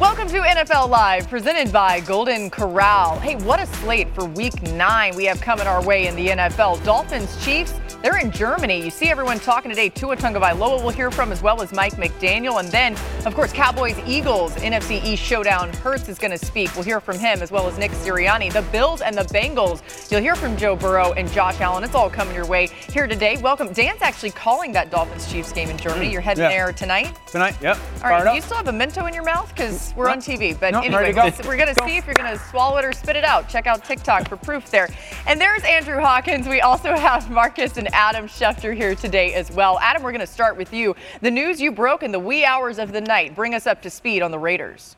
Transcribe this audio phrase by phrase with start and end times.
[0.00, 3.16] Welcome to NFL Live, presented by Golden Corral.
[3.20, 6.84] Hey, what a slate for week nine we have coming our way in the NFL.
[6.84, 8.84] Dolphins, Chiefs, they're in Germany.
[8.84, 9.88] You see everyone talking today.
[9.88, 12.60] Tua Tagovailoa we'll hear from, as well as Mike McDaniel.
[12.60, 12.94] And then,
[13.24, 15.72] of course, Cowboys, Eagles, NFC East showdown.
[15.72, 16.74] Hurts is going to speak.
[16.74, 18.52] We'll hear from him, as well as Nick Sirianni.
[18.52, 20.10] The Bills and the Bengals.
[20.12, 21.82] You'll hear from Joe Burrow and Josh Allen.
[21.82, 23.38] It's all coming your way here today.
[23.38, 23.72] Welcome.
[23.72, 26.08] Dan's actually calling that Dolphins Chiefs game in Germany.
[26.08, 26.12] Mm.
[26.12, 26.50] You're heading Yeah.
[26.50, 27.16] there tonight.
[27.26, 27.78] Tonight, yep.
[28.04, 29.48] All right, do you still have a Mento in your mouth?
[29.48, 30.52] Because we're on TV.
[30.52, 31.22] But No, anyway, go.
[31.22, 33.48] we're- we're going to see if you're going to swallow it or spit it out.
[33.48, 34.90] Check out TikTok for proof there.
[35.26, 36.46] And there's Andrew Hawkins.
[36.46, 39.78] We also have Marcus and Adam Schefter here today as well.
[39.78, 40.96] Adam, we're going to start with you.
[41.20, 43.36] The news you broke in the wee hours of the night.
[43.36, 44.96] Bring us up to speed on the Raiders.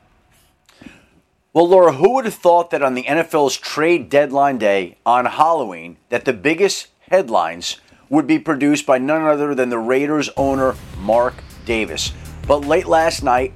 [1.52, 5.98] Well, Laura, who would have thought that on the NFL's trade deadline day on Halloween
[6.08, 11.34] that the biggest headlines would be produced by none other than the Raiders owner Mark
[11.64, 12.12] Davis.
[12.46, 13.52] But late last night,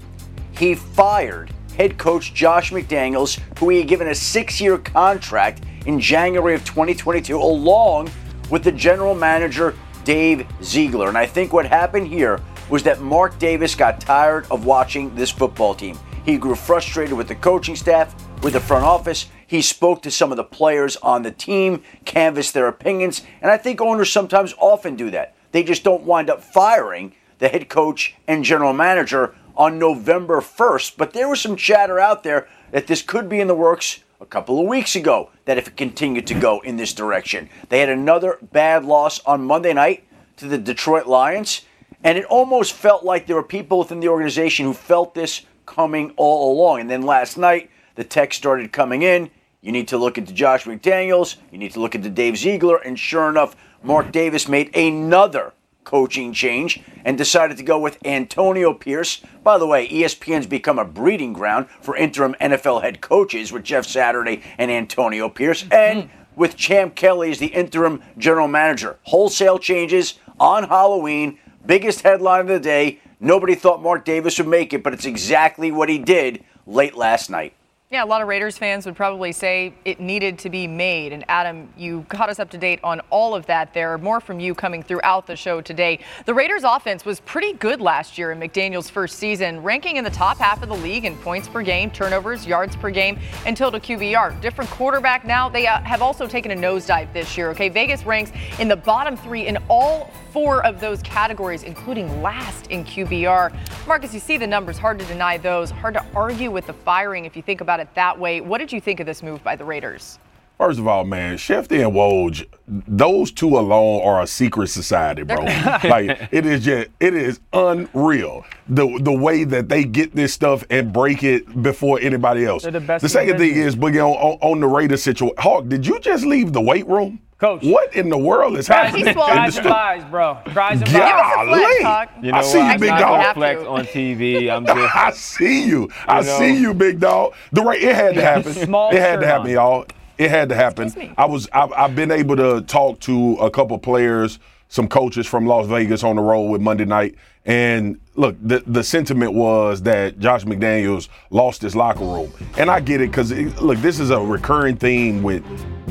[0.52, 6.54] he fired head coach Josh McDaniels, who he had given a 6-year contract in January
[6.54, 8.10] of 2022 along
[8.50, 11.08] with the general manager Dave Ziegler.
[11.08, 15.30] And I think what happened here was that Mark Davis got tired of watching this
[15.30, 15.98] football team.
[16.24, 19.26] He grew frustrated with the coaching staff, with the front office.
[19.46, 23.56] He spoke to some of the players on the team, canvassed their opinions, and I
[23.56, 25.34] think owners sometimes often do that.
[25.52, 30.96] They just don't wind up firing the head coach and general manager on November 1st.
[30.96, 34.26] But there was some chatter out there that this could be in the works a
[34.26, 37.48] couple of weeks ago that if it continued to go in this direction.
[37.68, 40.04] They had another bad loss on Monday night
[40.36, 41.62] to the Detroit Lions,
[42.04, 46.12] and it almost felt like there were people within the organization who felt this coming
[46.16, 46.80] all along.
[46.80, 49.30] And then last night, the text started coming in.
[49.60, 52.98] You need to look into Josh McDaniels, you need to look into Dave Ziegler, and
[52.98, 55.52] sure enough, Mark Davis made another
[55.84, 59.22] coaching change and decided to go with Antonio Pierce.
[59.42, 63.86] By the way, ESPN's become a breeding ground for interim NFL head coaches with Jeff
[63.86, 65.72] Saturday and Antonio Pierce, hmm.
[65.72, 68.98] and with Champ Kelly as the interim general manager.
[69.02, 73.00] Wholesale changes on Halloween, biggest headline of the day.
[73.20, 77.28] Nobody thought Mark Davis would make it, but it's exactly what he did late last
[77.28, 77.54] night.
[77.92, 81.12] Yeah, a lot of Raiders fans would probably say it needed to be made.
[81.12, 83.98] And Adam, you caught us up to date on all of that there.
[83.98, 85.98] More from you coming throughout the show today.
[86.24, 90.10] The Raiders offense was pretty good last year in McDaniel's first season, ranking in the
[90.10, 93.80] top half of the league in points per game, turnovers, yards per game, and total
[93.80, 94.40] QBR.
[94.40, 95.48] Different quarterback now.
[95.48, 97.50] They uh, have also taken a nosedive this year.
[97.50, 98.30] Okay, Vegas ranks
[98.60, 103.54] in the bottom three in all four of those categories, including last in QBR.
[103.86, 105.70] Marcus, you see the numbers, hard to deny those.
[105.70, 108.40] Hard to argue with the firing if you think about it that way.
[108.40, 110.18] What did you think of this move by the Raiders?
[110.60, 115.36] First of all, man, Shefty and Woj, those two alone are a secret society, bro.
[115.84, 120.62] like it is just, it is unreal the the way that they get this stuff
[120.68, 122.64] and break it before anybody else.
[122.64, 123.72] They're the best the second thing business.
[123.72, 126.86] is, Boogie, on, on, on the Raiders situation, Hawk, did you just leave the weight
[126.86, 127.20] room?
[127.40, 127.64] Coach.
[127.64, 129.06] What in the world is Fries happening?
[129.06, 130.38] He swallowed in the Fries stu- and fries, bro.
[130.52, 131.82] Fries and Give us a fries.
[131.82, 132.26] Golly.
[132.26, 132.64] You know I see what?
[132.64, 133.08] you, I'm big not dog.
[133.10, 134.50] gonna Have flex on TV.
[134.50, 134.94] I'm just.
[134.96, 135.88] I see you.
[136.06, 136.38] I know?
[136.38, 137.32] see you, big dog.
[137.52, 138.52] The right, it had to happen.
[138.52, 139.52] Small it had to happen, on.
[139.52, 139.86] y'all.
[140.18, 140.88] It had to happen.
[140.88, 141.14] Excuse me.
[141.16, 141.48] I was.
[141.52, 146.04] I've, I've been able to talk to a couple players, some coaches from Las Vegas
[146.04, 147.14] on the road with Monday night,
[147.46, 152.80] and look, the the sentiment was that Josh McDaniels lost his locker room, and I
[152.80, 155.42] get it because look, this is a recurring theme with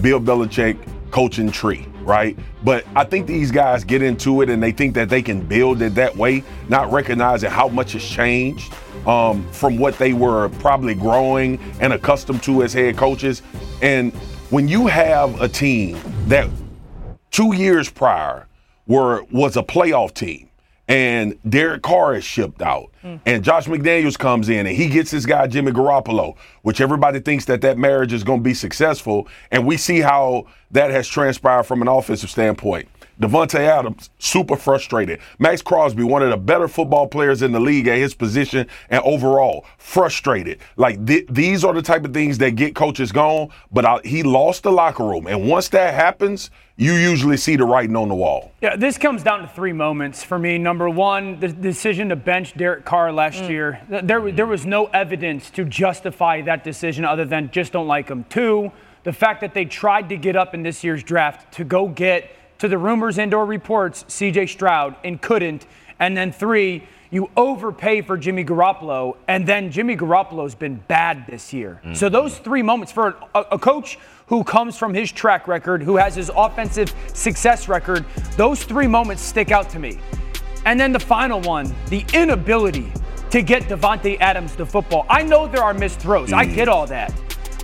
[0.04, 0.78] Bill Belichick
[1.12, 1.86] coaching tree.
[2.02, 5.42] Right, but I think these guys get into it and they think that they can
[5.42, 8.74] build it that way, not recognizing how much has changed
[9.06, 13.44] um, from what they were probably growing and accustomed to as head coaches.
[13.82, 14.12] And
[14.50, 16.50] when you have a team that
[17.32, 18.48] two years prior
[18.88, 20.49] were was a playoff team
[20.90, 22.92] and Derek Carr is shipped out.
[23.04, 23.20] Mm.
[23.26, 27.46] And Josh McDaniels comes in and he gets this guy Jimmy Garoppolo, which everybody thinks
[27.46, 29.28] that that marriage is going to be successful.
[29.52, 32.90] And we see how that has transpired from an offensive standpoint.
[33.20, 35.20] Davante Adams, super frustrated.
[35.40, 39.02] Maxx Crosby, one of the better football players in the league at his position and
[39.04, 40.60] overall, frustrated.
[40.78, 43.50] Like th- these are the type of things that get coaches gone.
[43.72, 47.66] But I, he lost the locker room, and once that happens, you usually see the
[47.66, 48.54] writing on the wall.
[48.62, 50.58] Yeah, this comes down to three moments for me.
[50.58, 53.50] Number one, the decision to bench Derek Carr last mm.
[53.50, 53.82] year.
[53.90, 58.08] Th- There, there was no evidence to justify that decision other than just don't like
[58.08, 58.24] him.
[58.30, 58.72] Two,
[59.04, 62.32] the fact that they tried to get up in this year's draft to go get,
[62.60, 65.66] to the rumors and or reports, CJ Stroud and couldn't.
[66.00, 71.52] And then three, you overpay for Jimmy Garoppolo, and then Jimmy Garoppolo's been bad this
[71.52, 71.82] year.
[71.94, 73.98] So those three moments for a, a coach
[74.28, 78.06] who comes from his track record, who has his offensive success record,
[78.38, 80.00] those three moments stick out to me.
[80.66, 82.92] And then the final one, the inability
[83.32, 85.06] to get Davante Adams the football.
[85.10, 86.30] I know there are missed throws.
[86.30, 86.34] Mm.
[86.34, 87.12] I get all that.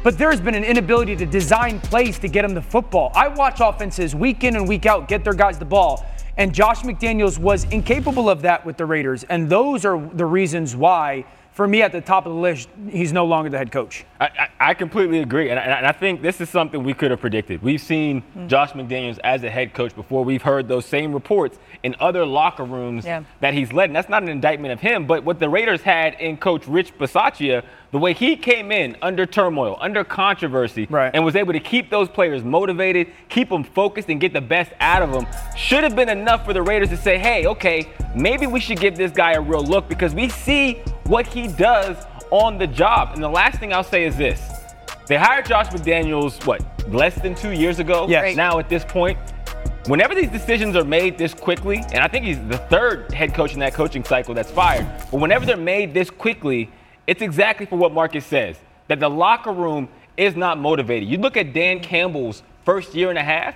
[0.06, 3.12] But there has been an inability to design plays to get him the football.
[3.16, 6.06] I watch offenses week in and week out get their guys the ball.
[6.38, 9.24] And Josh McDaniels was incapable of that with the Raiders.
[9.24, 11.25] And those are the reasons why
[11.56, 14.04] for me at the top of the list, he's no longer the head coach.
[14.19, 15.50] I, I, I completely agree.
[15.52, 17.62] And I, and I, think this is something we could have predicted.
[17.62, 18.48] We've seen mm-hmm.
[18.50, 20.25] Josh McDaniels as a head coach before.
[20.25, 23.24] We've heard those same reports in other locker rooms yeah.
[23.40, 23.90] that he's led.
[23.90, 26.98] And that's not an indictment of him, but what the Raiders had in coach Rich
[26.98, 31.12] Bisaccia, the way he came in under turmoil, under controversy, right.
[31.13, 34.74] and was able to keep those players motivated, keep them focused, and get the best
[34.81, 35.25] out of them,
[35.56, 38.98] should have been enough for the Raiders to say, hey, okay, maybe we should give
[38.98, 41.98] this guy a real look because we see what he does
[42.31, 43.12] on the job.
[43.13, 44.42] And the last thing I'll say is this.
[45.07, 48.07] They hired Josh McDaniels, what, less than two years ago?
[48.10, 48.36] Yes.
[48.36, 49.18] Now at this point.
[49.88, 53.54] Whenever these decisions are made this quickly, and I think he's the third head coach
[53.54, 56.72] in that coaching cycle that's fired, but whenever they're made this quickly,
[57.06, 58.57] it's exactly for what Marcus says
[58.88, 59.88] that the locker room
[60.18, 61.07] is not motivated.
[61.07, 63.54] You look at Dan Campbell's first year and a half,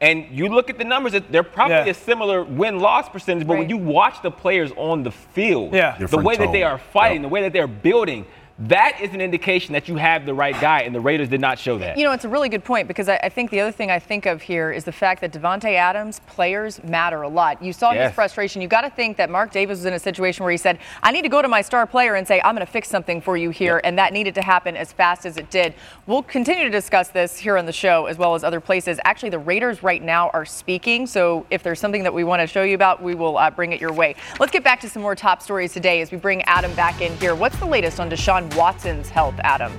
[0.00, 1.86] and you look at the numbers, they're probably yeah.
[1.86, 3.60] a similar win loss percentage, but right.
[3.60, 5.96] when you watch the players on the field, yeah.
[5.98, 6.46] the way tone.
[6.46, 7.30] that they are fighting, yep.
[7.30, 8.26] the way that they're building,
[8.58, 11.58] that is an indication that you have the right guy, and the Raiders did not
[11.58, 11.98] show that.
[11.98, 13.98] You know, it's a really good point because I, I think the other thing I
[13.98, 17.62] think of here is the fact that Davante Adams players matter a lot.
[17.62, 18.08] You saw yes.
[18.08, 18.62] his frustration.
[18.62, 21.12] You got to think that Mark Davis was in a situation where he said, "I
[21.12, 23.36] need to go to my star player and say I'm going to fix something for
[23.36, 23.82] you here," yep.
[23.84, 25.74] and that needed to happen as fast as it did.
[26.06, 28.98] We'll continue to discuss this here on the show as well as other places.
[29.04, 32.46] Actually, the Raiders right now are speaking, so if there's something that we want to
[32.46, 34.14] show you about, we will uh, bring it your way.
[34.40, 37.14] Let's get back to some more top stories today as we bring Adam back in
[37.18, 37.34] here.
[37.34, 38.45] What's the latest on Deshaun?
[38.54, 39.72] Watson's health, Adam.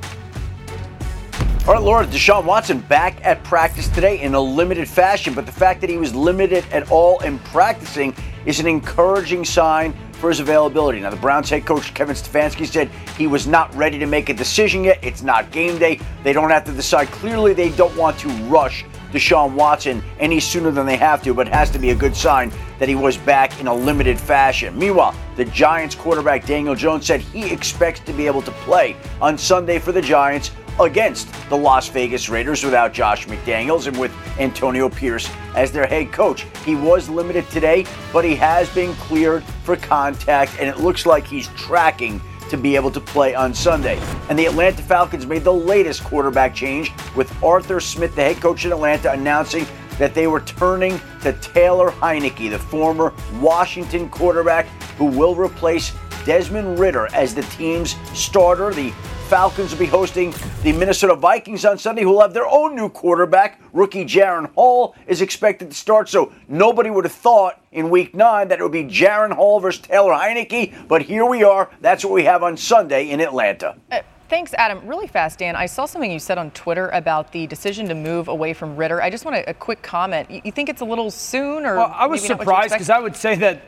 [1.68, 5.52] All right, Laura, Deshaun Watson back at practice today in a limited fashion, but the
[5.52, 8.16] fact that he was limited at all in practicing
[8.46, 11.02] is an encouraging sign for his availability.
[11.02, 14.34] Now, the Browns head coach Kevin Stefanski said he was not ready to make a
[14.34, 15.00] decision yet.
[15.02, 16.00] It's not game day.
[16.24, 17.10] They don't have to decide.
[17.10, 21.48] Clearly, they don't want to rush Deshaun Watson any sooner than they have to, but
[21.48, 24.78] it has to be a good sign that he was back in a limited fashion.
[24.78, 29.38] Meanwhile, the Giants quarterback Daniel Jones said he expects to be able to play on
[29.38, 34.90] Sunday for the Giants against the Las Vegas Raiders without Josh McDaniels and with Antonio
[34.90, 36.46] Pierce as their head coach.
[36.64, 41.26] He was limited today, but he has been cleared for contact, and it looks like
[41.26, 44.00] he's tracking to be able to play on Sunday.
[44.30, 48.66] And the Atlanta Falcons made the latest quarterback change with Arthur Smith, the head coach
[48.66, 49.66] in Atlanta, announcing
[49.98, 54.68] that they were turning to Taylor Heinicke, the former Washington quarterback
[54.98, 55.94] who will replace
[56.26, 58.74] Desmond Ridder as the team's starter.
[58.74, 58.94] The
[59.28, 60.34] Falcons will be hosting
[60.64, 63.60] the Minnesota Vikings on Sunday, who will have their own new quarterback.
[63.74, 68.48] Rookie Jaren Hall is expected to start, so nobody would have thought in week nine
[68.48, 71.70] that it would be Jaren Hall versus Taylor Heinicke, but here we are.
[71.82, 73.76] That's what we have on Sunday in Atlanta.
[73.92, 74.88] Uh, thanks, Adam.
[74.88, 75.58] Really fast, Dan.
[75.58, 79.02] I saw something you said on Twitter about the decision to move away from Ridder.
[79.02, 80.32] I just want a, a quick comment.
[80.32, 81.76] You, you, think it's a little soon, or?
[81.76, 83.62] Well, I was surprised because I would say that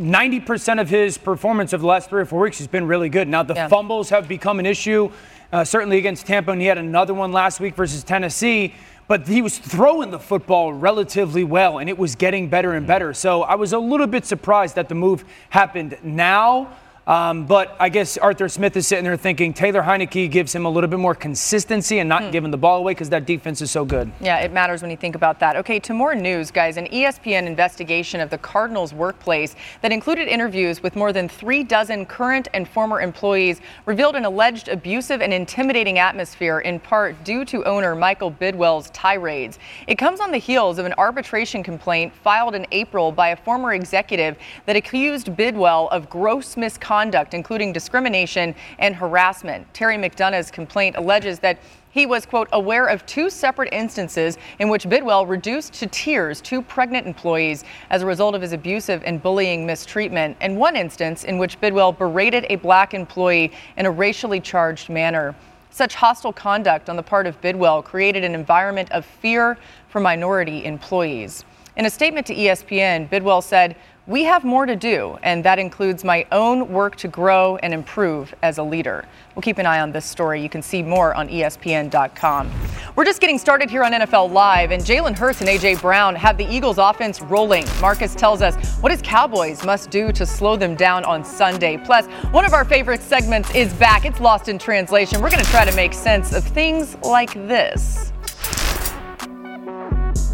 [0.00, 3.28] 90% of his performance of the last three or four weeks has been really good.
[3.28, 3.68] Now, the yeah.
[3.68, 5.10] fumbles have become an issue,
[5.52, 8.74] uh, certainly against Tampa, and he had another one last week versus Tennessee.
[9.08, 13.12] But he was throwing the football relatively well, and it was getting better and better.
[13.12, 16.76] So I was a little bit surprised that the move happened now.
[17.06, 20.70] Um, but I guess Arthur Smith is sitting there thinking Taylor Heinicke gives him a
[20.70, 22.30] little bit more consistency and not hmm.
[22.30, 24.12] giving the ball away because that defense is so good.
[24.20, 25.56] Yeah, it matters when you think about that.
[25.56, 26.76] Okay, to more news, guys.
[26.76, 32.04] An ESPN investigation of the Cardinals' workplace that included interviews with more than three dozen
[32.04, 37.64] current and former employees revealed an alleged abusive and intimidating atmosphere, in part due to
[37.64, 39.58] owner Michael Bidwill's tirades.
[39.86, 43.72] It comes on the heels of an arbitration complaint filed in April by a former
[43.72, 49.64] executive that accused Bidwill of gross misconduct conduct, including discrimination and harassment.
[49.72, 54.86] Terry McDonough's complaint alleges that he was, quote, aware of two separate instances in which
[54.86, 59.64] Bidwill reduced to tears two pregnant employees as a result of his abusive and bullying
[59.64, 64.88] mistreatment, and one instance in which Bidwill berated a black employee in a racially charged
[64.88, 65.36] manner.
[65.70, 69.56] Such hostile conduct on the part of Bidwill created an environment of fear
[69.90, 71.44] for minority employees.
[71.76, 73.76] In a statement to ESPN, Bidwill said,
[74.10, 78.34] we have more to do, and that includes my own work to grow and improve
[78.42, 79.04] as a leader.
[79.36, 80.42] We'll keep an eye on this story.
[80.42, 82.50] You can see more on ESPN.com.
[82.96, 85.76] We're just getting started here on NFL Live, and Jalen Hurts and A.J.
[85.76, 87.64] Brown have the Eagles offense rolling.
[87.80, 91.76] Marcus tells us what his Cowboys must do to slow them down on Sunday.
[91.76, 94.04] Plus, one of our favorite segments is back.
[94.04, 95.20] It's lost in translation.
[95.20, 98.12] We're going to try to make sense of things like this.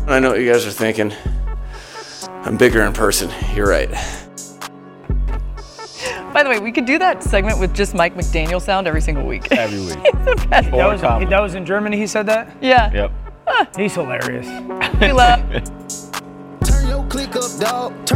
[0.09, 1.13] I know what you guys are thinking.
[2.47, 3.29] I'm bigger in person.
[3.57, 3.91] You're right.
[6.33, 9.27] By the way, we could do that segment with just Mike McDaniel sound every single
[9.27, 9.51] week.
[9.51, 10.01] Every week.
[10.51, 12.57] that, was, that was in Germany, he said that?
[12.61, 12.93] Yeah.
[12.93, 13.77] Yep.
[13.77, 14.47] He's hilarious.
[15.01, 15.41] We love.
[16.65, 18.16] Turn your click up, dog.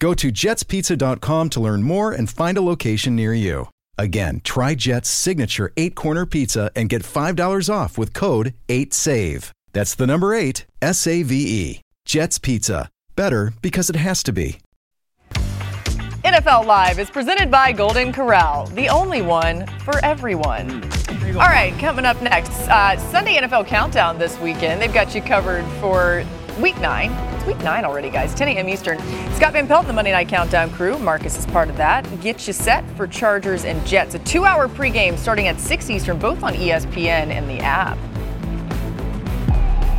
[0.00, 3.68] Go to jetspizza.com to learn more and find a location near you.
[3.98, 9.50] Again, try Jet's signature eight corner pizza and get $5 off with code 8SAVE.
[9.74, 11.80] That's the number eight, S A V E.
[12.06, 12.88] Jet's Pizza.
[13.14, 14.58] Better because it has to be.
[16.24, 20.82] NFL Live is presented by Golden Corral, the only one for everyone.
[21.34, 24.80] All right, coming up next, uh, Sunday NFL Countdown this weekend.
[24.80, 26.24] They've got you covered for
[26.60, 27.10] week nine.
[27.34, 28.34] It's week nine already, guys.
[28.34, 28.68] 10 a.m.
[28.68, 28.98] Eastern.
[29.34, 30.98] Scott Van Pelt and the Monday Night Countdown crew.
[30.98, 32.04] Marcus is part of that.
[32.20, 34.14] Get you set for Chargers and Jets.
[34.14, 37.98] A two-hour pregame starting at 6 Eastern, both on ESPN and the app.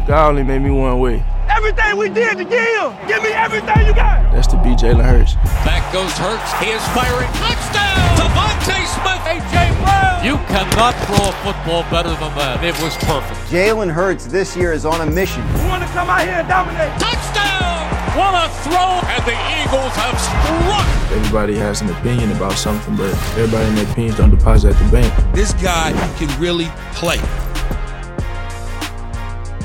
[0.08, 1.24] God only made me one way.
[1.56, 4.32] Everything we did to give, give me everything you got.
[4.32, 5.36] That's the be Jalen Hurts.
[5.68, 6.52] Back goes Hurts.
[6.64, 7.28] He is firing.
[7.44, 8.00] Touchdown!
[8.16, 9.22] DeVonta Smith.
[9.28, 9.76] A.J.
[9.84, 10.26] Brown.
[10.26, 12.64] You cannot throw a football better than that.
[12.64, 13.40] It was perfect.
[13.52, 15.44] Jalen Hurts this year is on a mission.
[15.54, 16.92] We want to come out here and dominate.
[17.00, 17.84] Touchdown!
[18.16, 19.04] What a throw!
[19.12, 20.88] And the Eagles have struck.
[21.12, 24.92] Everybody has an opinion about something, but everybody in their opinions don't deposit at the
[24.92, 25.14] bank.
[25.34, 27.20] This guy can really play.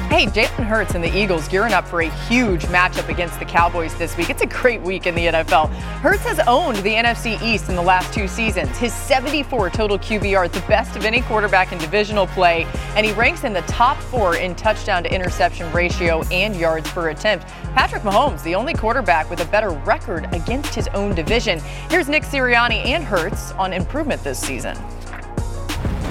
[0.09, 3.93] Hey, Jalen Hurts and the Eagles gearing up for a huge matchup against the Cowboys
[3.97, 4.31] this week.
[4.31, 5.69] It's a great week in the NFL.
[5.99, 8.79] Hurts has owned the NFC East in the last two seasons.
[8.79, 13.43] His 74 total QBR, the best of any quarterback in divisional play, and he ranks
[13.43, 17.49] in the top four in touchdown to interception ratio and yards per attempt.
[17.75, 21.59] Patrick Mahomes, the only quarterback with a better record against his own division.
[21.91, 24.79] Here's Nick Sirianni and Hurts on improvement this season.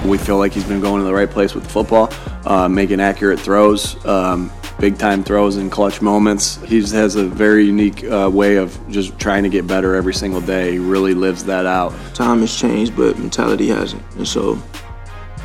[0.05, 2.13] We feel like he's been going to the right place with the football,
[2.45, 6.57] uh, making accurate throws, um, big time throws in clutch moments.
[6.63, 10.41] He has a very unique uh, way of just trying to get better every single
[10.41, 10.73] day.
[10.73, 11.93] He really lives that out.
[12.13, 14.03] Time has changed, but mentality hasn't.
[14.15, 14.61] And so,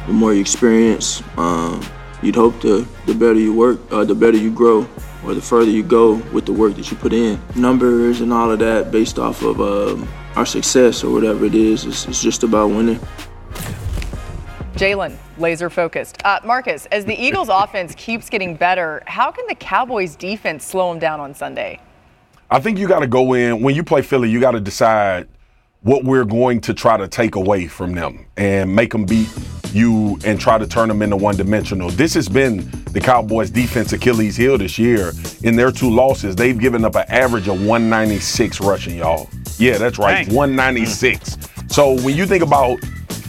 [0.07, 1.83] the more you experience, um,
[2.23, 4.87] you'd hope the, the better you work, uh, the better you grow,
[5.25, 7.41] or the further you go with the work that you put in.
[7.55, 11.85] Numbers and all of that based off of um, our success or whatever it is,
[11.85, 13.01] it's, it's just about winning.
[14.81, 16.25] Jalen, laser focused.
[16.25, 20.89] Uh, Marcus, as the Eagles' offense keeps getting better, how can the Cowboys' defense slow
[20.91, 21.79] them down on Sunday?
[22.51, 24.31] I think you got to go in when you play Philly.
[24.31, 25.29] You got to decide
[25.83, 29.29] what we're going to try to take away from them and make them beat
[29.71, 31.91] you and try to turn them into one dimensional.
[31.91, 35.13] This has been the Cowboys' defense Achilles heel this year.
[35.43, 39.29] In their two losses, they've given up an average of 196 rushing, y'all.
[39.59, 40.35] Yeah, that's right, Dang.
[40.35, 41.37] 196.
[41.69, 42.81] So when you think about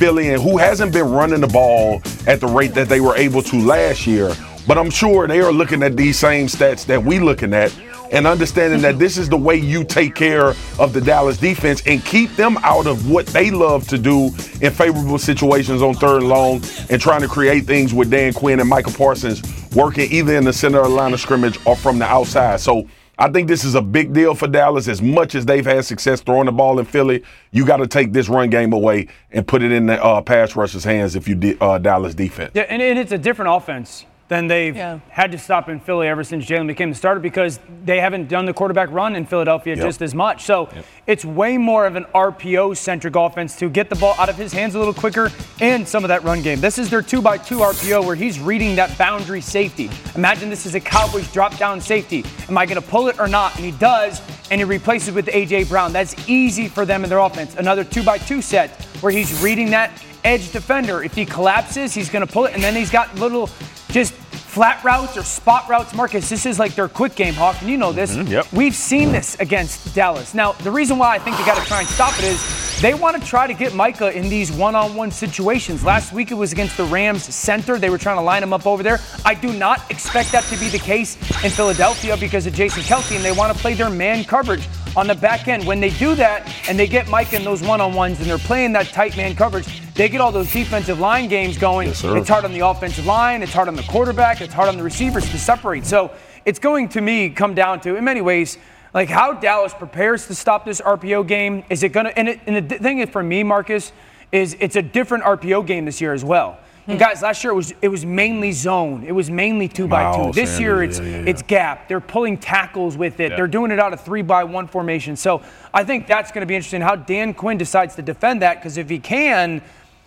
[0.02, 3.44] Philly and who hasn't been running the ball at the rate that they were able
[3.44, 7.20] to last year, but I'm sure they are looking at these same stats that we
[7.20, 7.72] looking at
[8.12, 12.04] and understanding that this is the way you take care of the Dallas defense and
[12.04, 16.30] keep them out of what they love to do in favorable situations on third and
[16.30, 19.44] long and trying to create things with Dan Quinn and Micah Parsons
[19.76, 22.60] working either in the center of the line of scrimmage or from the outside.
[22.60, 22.88] So
[23.22, 24.88] I think this is a big deal for Dallas.
[24.88, 28.14] As much as they've had success throwing the ball in Philly, you got to take
[28.14, 31.36] this run game away and put it in the uh, pass rushers' hands if you
[31.36, 32.50] de- uh, Dallas defense.
[32.56, 35.00] Yeah, and, and it's a different offense than they've Yeah.
[35.10, 38.46] had to stop in Philly ever since Jalen became the starter because they haven't done
[38.46, 39.86] the quarterback run in Philadelphia Yep.
[39.86, 40.46] just as much.
[40.46, 40.70] So
[41.06, 44.54] it's way more of an RPO centric offense to get the ball out of his
[44.54, 46.62] hands a little quicker and some of that run game.
[46.62, 49.90] This is their two by two RPO where he's reading that boundary safety.
[50.16, 52.24] Imagine this is a Cowboys drop down safety.
[52.48, 53.58] Am I going to pull it or not?
[53.58, 55.92] And he does, and he replaces with AJ Brown.
[55.92, 57.58] That's easy for them in their offense.
[57.58, 58.70] Another two by two set
[59.02, 59.92] where he's reading that
[60.24, 61.04] edge defender.
[61.04, 63.50] If he collapses, he's going to pull it, and then he's got little
[63.90, 64.14] just
[64.52, 65.94] flat routes or spot routes.
[65.94, 68.18] Marcus, this is like their quick game, Hawk, and you know this.
[68.18, 68.52] Mm-hmm, yep.
[68.52, 70.34] We've seen this against Dallas.
[70.34, 72.94] Now, the reason why I think they got to try and stop it is they
[72.94, 75.86] want to try to get Micah in these one-on-one situations.
[75.86, 77.80] Last week it was against the Rams center.
[77.80, 79.00] They were trying to line him up over there.
[79.24, 81.16] I do not expect that to be the case
[81.46, 85.08] in Philadelphia because of Jason Kelce, and they want to play their man coverage on
[85.08, 85.66] the back end.
[85.66, 88.88] When they do that and they get Mike in those one-on-ones and they're playing that
[88.88, 91.88] tight man coverage, they get all those defensive line games going.
[91.88, 93.44] Yes, it's hard on the offensive line.
[93.44, 94.42] It's hard on the quarterback.
[94.42, 95.86] It's hard on the receivers to separate.
[95.86, 96.12] So
[96.46, 98.58] it's going to me come down to, in many ways,
[98.94, 101.64] like how Dallas prepares to stop this RPO game.
[101.70, 102.18] Is it going to?
[102.18, 103.92] And, it, and the thing is for me, Marcus,
[104.32, 106.60] is it's a different RPO game this year as well.
[106.88, 107.00] And hmm.
[107.00, 109.04] guys, last year it was it was mainly zone.
[109.06, 110.22] It was mainly two by oh, two.
[110.24, 111.30] Miles This year it's yeah, yeah, yeah.
[111.30, 111.88] it's gap.
[111.88, 113.32] They're pulling tackles with it.
[113.32, 113.38] Yeah.
[113.38, 115.16] They're doing it out of three by one formation.
[115.16, 115.42] So
[115.74, 118.78] I think that's going to be interesting how Dan Quinn decides to defend that because
[118.78, 119.62] if he can,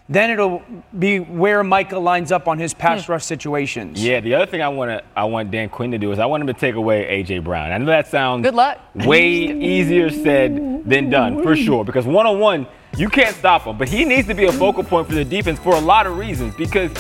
[0.09, 0.63] then it'll
[0.99, 2.81] be where Micah lines up on his hmm.
[2.81, 4.05] pass rush situations.
[4.05, 6.27] Yeah, the other thing I want to I want Dan Quinn to do is I
[6.27, 7.73] want him to take away AJ Brown.
[7.73, 8.79] I know that sounds Good luck.
[8.95, 13.77] way easier said than done for sure because one on one you can't stop him,
[13.77, 16.17] but he needs to be a focal point for the defense for a lot of
[16.17, 16.91] reasons because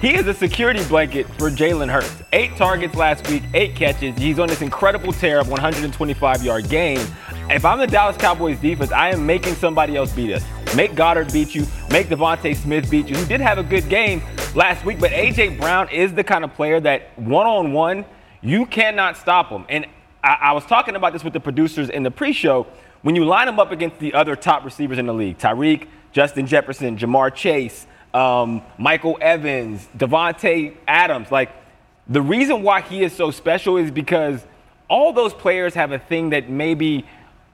[0.00, 2.22] he is a security blanket for Jalen Hurts.
[2.32, 4.16] Eight targets last week, eight catches.
[4.16, 7.06] He's on this incredible tear of 125 yard game.
[7.50, 10.44] If I'm the Dallas Cowboys defense, I am making somebody else beat us.
[10.74, 11.66] Make Goedert beat you.
[11.90, 14.22] Make DeVonta Smith beat you, who did have a good game
[14.54, 14.98] last week.
[14.98, 18.04] But AJ Brown is the kind of player that one on one,
[18.40, 19.66] you cannot stop him.
[19.68, 19.86] And
[20.24, 22.66] I, I was talking about this with the producers in the pre-show.
[23.02, 26.46] When you line him up against the other top receivers in the league, Tyreek, Justin
[26.46, 31.50] Jefferson, Ja'Marr Chase, um, Michael Evans, Davante Adams, like
[32.08, 34.46] the reason why he is so special is because
[34.88, 37.06] all those players have a thing that maybe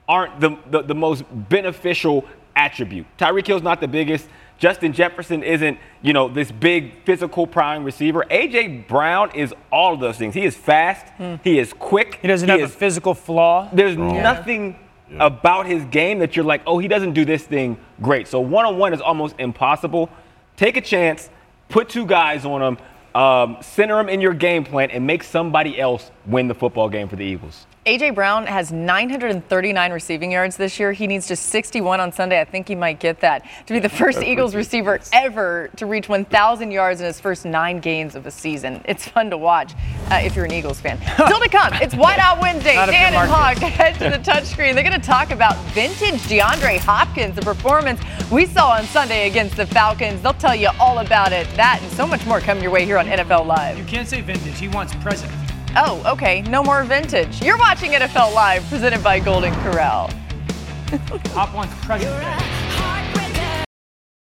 [0.07, 2.25] aren't the, the, the most beneficial
[2.55, 3.05] attribute.
[3.17, 4.27] Tyreek Hill's not the biggest.
[4.57, 8.25] Justin Jefferson isn't, you know, this big physical prime receiver.
[8.29, 10.33] AJ Brown is all of those things.
[10.33, 11.05] He is fast.
[11.43, 12.19] He is quick.
[12.21, 13.69] He doesn't have is a physical flaw.
[13.71, 14.77] there's nothing
[15.17, 18.27] about his game that you're like, oh, he doesn't do this thing great.
[18.27, 20.09] So one on one is almost impossible.
[20.55, 21.29] Take a chance,
[21.69, 25.79] put two guys on him, um, center him in your game plan, and make somebody
[25.79, 27.65] else win the football game for the Eagles.
[27.89, 30.91] AJ Brown has 939 receiving yards this year.
[30.91, 32.39] He needs just 61 on Sunday.
[32.39, 36.07] I think he might get that to be the first Eagles receiver ever to reach
[36.07, 38.83] 1,000 yards in his first nine games of a season.
[38.85, 39.73] It's fun to watch
[40.11, 41.01] uh, if you're an Eagles fan.
[41.15, 42.75] Still to come, it's Wideout Wednesday.
[42.75, 44.75] Dan and Hawk head to the touchscreen.
[44.75, 47.99] They're going to talk about vintage DeAndre Hopkins, the performance
[48.31, 50.21] we saw on Sunday against the Falcons.
[50.21, 51.47] They'll tell you all about it.
[51.55, 53.79] That and so much more coming your way here on NFL Live.
[53.79, 54.59] You can't say vintage.
[54.59, 55.31] He wants present.
[55.75, 56.41] Oh, okay.
[56.43, 57.41] No more vintage.
[57.43, 60.09] You're watching NFL Live, presented by Golden Corral.
[61.33, 62.78] Hop wants present.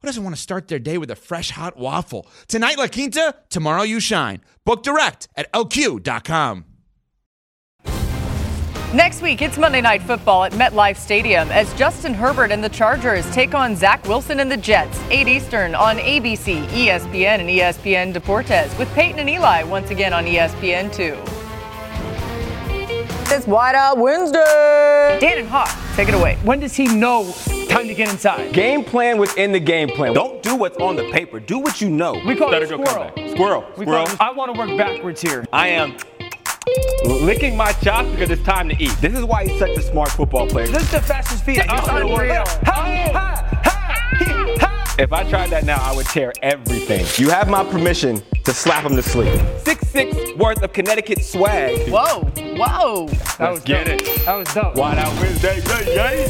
[0.00, 2.26] who doesn't want to start their day with a fresh hot waffle?
[2.48, 4.40] Tonight, La Quinta, tomorrow, you shine.
[4.64, 6.64] Book direct at lq.com.
[8.94, 13.30] Next week, it's Monday Night Football at MetLife Stadium as Justin Herbert and the Chargers
[13.30, 18.76] take on Zach Wilson and the Jets, 8 Eastern on ABC, ESPN, and ESPN Deportes,
[18.78, 21.39] with Peyton and Eli once again on ESPN 2
[23.30, 25.18] this Wide Out Wednesday.
[25.20, 26.36] Dan and Hawk, take it away.
[26.42, 27.32] When does he know
[27.68, 28.52] time to get inside?
[28.52, 30.12] Game plan within the game plan.
[30.12, 31.38] Don't do what's on the paper.
[31.38, 32.20] Do what you know.
[32.26, 32.84] We call it squirrel.
[33.14, 33.30] Squirrel.
[33.30, 33.64] Squirrel.
[33.76, 34.08] We squirrel.
[34.18, 35.46] I want to work backwards here.
[35.52, 35.96] I am
[37.04, 38.96] licking my chops because it's time to eat.
[39.00, 40.66] This is why he's such a smart football player.
[40.66, 42.24] This is the fastest feet I've ever
[44.98, 47.06] If I tried that now, I would tear everything.
[47.16, 49.40] You have my permission to slap him to sleep.
[49.58, 51.88] Six six worth of Connecticut swag.
[51.88, 53.06] Whoa whoa.
[53.06, 54.00] That Let's was get dope.
[54.02, 54.24] it.
[54.24, 54.74] That was dope.
[54.76, 56.26] Wide out Wednesday, yay, yay.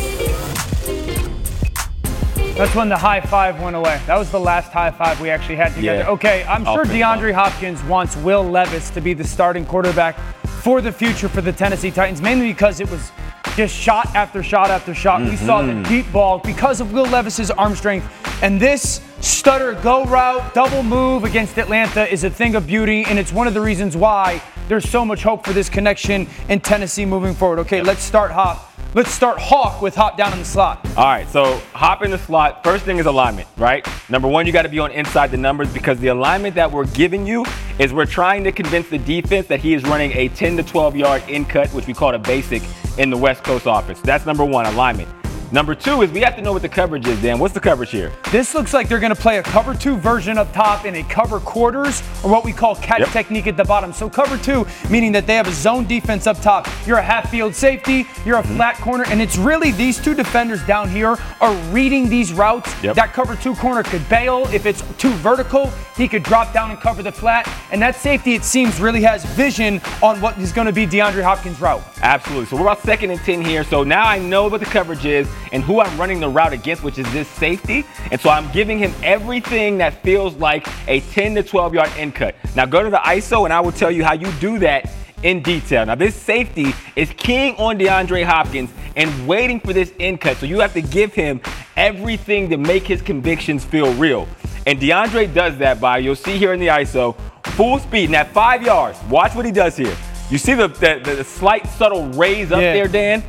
[2.54, 4.00] That's when the high five went away.
[4.06, 6.00] That was the last high five we actually had together.
[6.00, 6.10] Yeah.
[6.10, 10.18] Okay, I'm sure DeAndre Hopkins wants Will Levis to be the starting quarterback
[10.62, 13.12] for the future for the Tennessee Titans, mainly because it was
[13.56, 15.22] just shot after shot after shot.
[15.22, 15.82] We saw the Mm-hmm.
[15.88, 18.06] deep ball because of Will Levis's arm strength.
[18.42, 23.18] And this stutter go route, double move against Atlanta is a thing of beauty, and
[23.18, 27.04] it's one of the reasons why there's so much hope for this connection in Tennessee
[27.04, 27.58] moving forward.
[27.58, 28.72] Okay, let's start Hop.
[28.94, 30.86] Let's start Hawk with Hop down in the slot.
[30.96, 32.62] All right, so hop in the slot.
[32.62, 33.84] First thing is alignment, right?
[34.08, 36.86] Number one, you got to be on inside the numbers because the alignment that we're
[36.86, 37.44] giving you
[37.80, 40.96] is we're trying to convince the defense that he is running a 10 to 12
[40.96, 42.62] yard in cut, which we call a basic
[42.96, 44.00] in the West Coast offense.
[44.00, 45.08] That's number one, alignment.
[45.52, 47.40] Number two is we have to know what the coverage is, Dan.
[47.40, 48.12] What's the coverage here?
[48.30, 51.02] This looks like they're going to play a cover two version up top in a
[51.02, 53.08] cover quarters or what we call catch Yep.
[53.08, 53.92] technique at the bottom.
[53.92, 56.68] So cover two, meaning that they have a zone defense up top.
[56.86, 58.56] You're a half field safety, you're a mm-hmm.
[58.56, 62.72] flat corner, and it's really these two defenders down here are reading these routes.
[62.84, 62.94] Yep.
[62.94, 64.46] That cover two corner could bail.
[64.52, 67.50] If it's too vertical, he could drop down and cover the flat.
[67.72, 71.22] And that safety, it seems, really has vision on what is going to be DeAndre
[71.22, 71.82] Hopkins' route.
[72.02, 72.46] Absolutely.
[72.46, 73.64] So we're about second and 10 here.
[73.64, 76.82] So now I know what the coverage is and who I'm running the route against,
[76.82, 77.84] which is this safety.
[78.10, 82.14] And so I'm giving him everything that feels like a 10 to 12 yard end
[82.14, 82.34] cut.
[82.56, 84.90] Now go to the ISO and I will tell you how you do that
[85.22, 85.84] in detail.
[85.86, 90.36] Now this safety is keying on DeAndre Hopkins and waiting for this end cut.
[90.38, 91.40] So you have to give him
[91.76, 94.26] everything to make his convictions feel real.
[94.66, 97.16] And DeAndre does that by, you'll see here in the ISO,
[97.52, 98.06] full speed.
[98.06, 99.96] And at five yards, watch what he does here.
[100.30, 102.74] You see the, the, the slight subtle raise up Yeah.
[102.74, 103.22] there, Dan?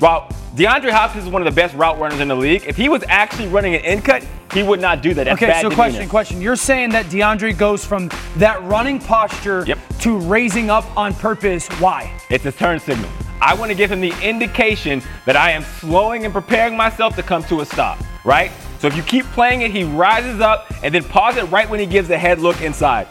[0.00, 2.64] Well, DeAndre Hopkins is one of the best route runners in the league.
[2.66, 5.24] If he was actually running an in cut, he would not do that.
[5.24, 5.76] That's Okay, bad so demeanor.
[5.90, 6.40] question, question.
[6.40, 9.78] You're saying that DeAndre goes from that running posture Yep.
[10.00, 11.68] to raising up on purpose.
[11.78, 12.10] Why?
[12.30, 13.10] It's a turn signal.
[13.42, 17.22] I want to give him the indication that I am slowing and preparing myself to
[17.22, 18.50] come to a stop, right?
[18.78, 21.80] So if you keep playing it, he rises up and then pause it right when
[21.80, 23.08] he gives a head look inside.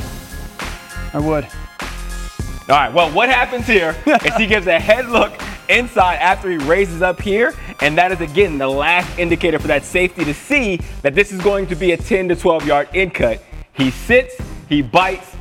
[1.14, 1.44] I would.
[1.44, 5.32] All right, well, what happens here is he gives a head look
[5.70, 9.84] inside after he raises up here, and that is again the last indicator for that
[9.84, 13.10] safety to see that this is going to be a 10 to 12 yard in
[13.10, 13.42] cut.
[13.74, 14.36] He sits,
[14.70, 15.36] he bites,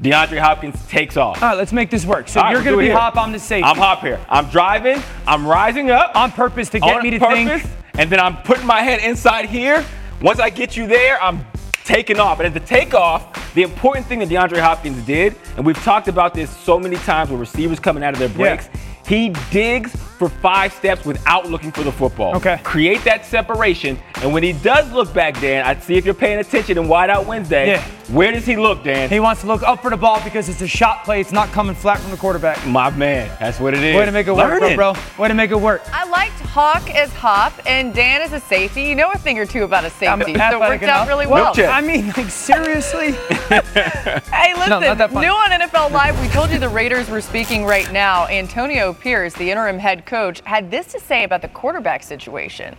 [0.00, 1.42] DeAndre Hopkins takes off.
[1.42, 2.26] All right, let's make this work.
[2.28, 2.96] So All you're going to be here.
[2.96, 3.64] hop on the safety.
[3.64, 4.18] I'm hop here.
[4.28, 7.74] I'm driving, I'm rising up on purpose to get me to purpose, think.
[7.98, 9.84] and then I'm putting my head inside here.
[10.22, 11.44] Once I get you there, I'm
[11.84, 12.40] taking off.
[12.40, 16.34] And at the takeoff, the important thing that DeAndre Hopkins did, and we've talked about
[16.34, 18.68] this so many times with receivers coming out of their breaks,
[19.10, 22.36] he digs for five steps without looking for the football.
[22.36, 22.60] Okay.
[22.62, 26.38] Create that separation, and when he does look back, Dan, I see if you're paying
[26.38, 27.68] attention in Wide Out Wednesday.
[27.68, 27.84] Yeah.
[28.10, 29.08] Where does he look, Dan?
[29.08, 31.20] He wants to look up for the ball because it's a shot play.
[31.20, 32.64] It's not coming flat from the quarterback.
[32.66, 33.96] My man, that's what it is.
[33.96, 34.76] Way to make it work, Learn bro, it.
[34.76, 34.94] bro.
[35.18, 35.82] Way to make it work.
[35.92, 38.82] I liked Hawk as Hop and Dan as a safety.
[38.82, 41.28] You know a thing or two about a safety, so it athletic worked out really
[41.28, 41.52] well.
[41.56, 43.14] I mean, like seriously.
[44.30, 47.64] Hey, listen, not that new on NFL Live, we told you the Raiders were speaking
[47.64, 48.26] right now.
[48.28, 52.76] Antonio Pierce, the interim head coach, had this to say about the quarterback situation.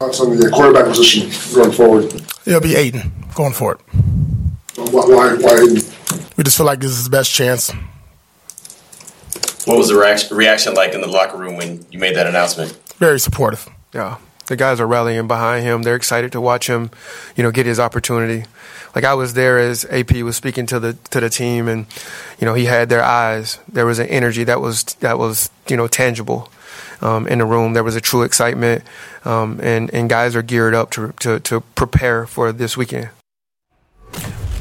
[0.00, 2.04] Thoughts on the quarterback position going forward?
[2.46, 3.80] It'll be Aidan going for it.
[4.76, 5.04] Why?
[5.06, 5.36] Why?
[5.36, 5.60] why
[6.36, 7.70] We just feel like this is his best chance.
[9.66, 12.72] What was the reaction, reaction like in the locker room when you made that announcement?
[12.96, 13.68] Very supportive.
[13.92, 15.82] Yeah, the guys are rallying behind him.
[15.82, 16.90] They're excited to watch him,
[17.36, 18.46] you know, get his opportunity.
[18.94, 21.86] Like I was there as AP was speaking to the to the team, and
[22.38, 23.58] you know he had their eyes.
[23.68, 26.50] There was an energy that was that was you know tangible
[27.00, 27.72] um, in the room.
[27.72, 28.82] There was a true excitement,
[29.24, 33.10] um, and and guys are geared up to to to prepare for this weekend.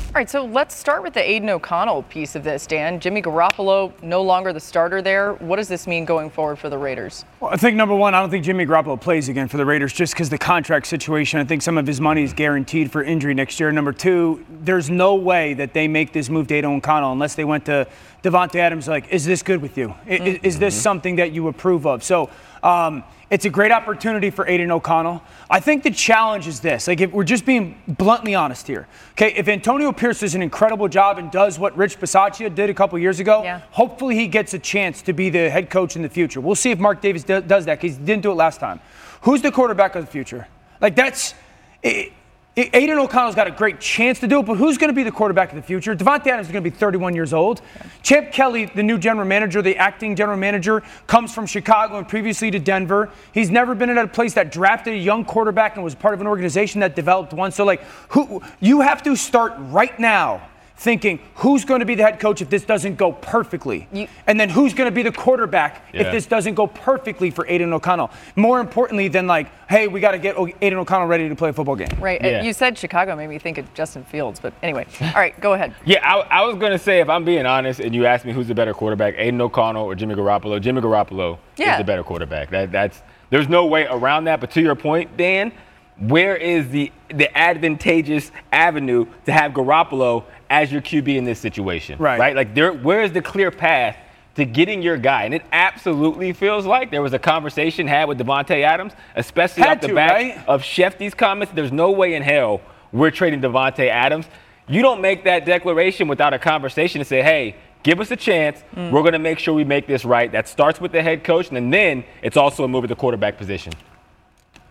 [0.10, 3.00] All right, so let's start with the Aidan O'Connell piece of this, Dan.
[3.00, 5.34] Jimmy Garoppolo no longer the starter there.
[5.34, 7.26] What does this mean going forward for the Raiders?
[7.40, 9.94] Well, I think number one, I don't think Jimmy Garoppolo plays again for the Raiders
[9.94, 11.40] just because the contract situation.
[11.40, 13.72] I think some of his money is guaranteed for injury next year.
[13.72, 17.46] Number two, there's no way that they make this move to Aidan O'Connell unless they
[17.46, 17.88] went to
[18.24, 18.88] Davante Adams.
[18.88, 19.94] Like, is this good with you?
[20.08, 20.82] I- i- Is, this mm-hmm.
[20.82, 22.04] something that you approve of?
[22.04, 22.32] So.
[22.64, 25.22] Um, it's a great opportunity for Aidan O'Connell.
[25.50, 26.88] I think the challenge is this.
[26.88, 30.88] Like, if we're just being bluntly honest here, okay, if Antonio Pierce does an incredible
[30.88, 33.42] job and does what Rich Bisaccia did a couple years ago,
[33.72, 36.42] hopefully he gets a chance to be the head coach in the future.
[36.42, 38.80] We'll see if Mark Davis do- does that because he didn't do it last time.
[39.22, 40.48] Who's the quarterback of the future?
[40.82, 41.36] Like, that's.
[41.84, 42.14] It,
[42.58, 45.12] Aidan O'Connell's got a great chance to do it, but who's going to be the
[45.12, 45.96] quarterback of the future?
[45.96, 47.62] Davante Adams is going to be 31 years old.
[48.02, 52.52] Champ Kelly, the new general manager, the acting general manager, comes from Chicago and previously
[52.52, 53.12] to Denver.
[53.34, 56.22] He's never been at a place that drafted a young quarterback and was part of
[56.22, 57.52] an organization that developed one.
[57.52, 60.42] So, like, who you have to start right now
[60.80, 63.86] thinking who's going to be the head coach if this doesn't go perfectly,
[64.26, 66.04] and then who's going to be the quarterback Yeah.
[66.04, 68.10] if this doesn't go perfectly for Aidan O'Connell.
[68.38, 71.54] More importantly than like, hey, we got to get Aidan O'Connell ready to play a
[71.54, 71.90] football game.
[72.00, 72.22] Right.
[72.24, 72.40] Yeah.
[72.40, 74.88] uh, You said Chicago made me think of Justin Fields, but anyway.
[75.02, 75.76] All right, go ahead.
[75.86, 78.32] Yeah, I, I was going to say, if I'm being honest, and you ask me
[78.32, 81.74] who's the better quarterback, Aidan O'Connell or Jimmy Garoppolo, Jimmy Garoppolo Yeah.
[81.74, 82.52] is the better quarterback.
[82.52, 84.40] That, that's There's no way around that.
[84.40, 85.52] But to your point, Dan,
[85.98, 91.98] where is the the advantageous avenue to have Garoppolo as your QB in this situation?
[92.00, 92.20] Right.
[92.20, 92.36] Right.
[92.36, 93.98] Like there, where is the clear path
[94.36, 95.24] to getting your guy?
[95.24, 99.78] And it absolutely feels like there was a conversation had with Davante Adams, especially Had
[99.78, 100.48] off the to, back right?
[100.48, 101.54] of Shefty's comments.
[101.54, 104.26] There's no way in hell we're trading Davante Adams.
[104.68, 107.56] You don't make that declaration without a conversation to say, hey.
[107.82, 108.62] Give us a chance.
[108.76, 108.92] Mm.
[108.92, 110.30] We're going to make sure we make this right.
[110.34, 113.38] That starts with the head coach, and then it's also a move at the quarterback
[113.38, 113.72] position.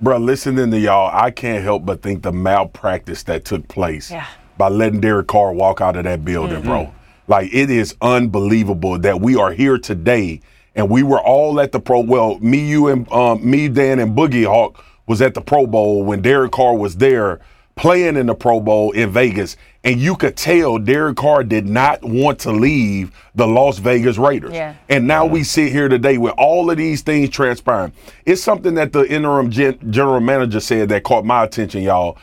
[0.03, 4.27] Bro, listening to y'all, I can't help but think the malpractice that took place Yeah.
[4.59, 6.93] By letting Derek Carr walk out of that building, bro.
[7.29, 10.41] Like it is unbelievable that we are here today
[10.75, 12.01] and we were all at the pro.
[12.01, 16.05] Well, me, you, and um, me, Dan, and Boogie Hawk was at the Pro Bowl
[16.05, 17.41] when Derek Carr was there
[17.75, 22.03] playing in the Pro Bowl in Vegas, and you could tell Derek Carr did not
[22.05, 24.53] want to leave the Las Vegas Raiders.
[24.53, 24.75] Yeah.
[24.89, 27.93] And now we sit here today with all of these things transpiring.
[28.25, 32.19] It's something that the interim gen- general manager said that caught my attention, y'all.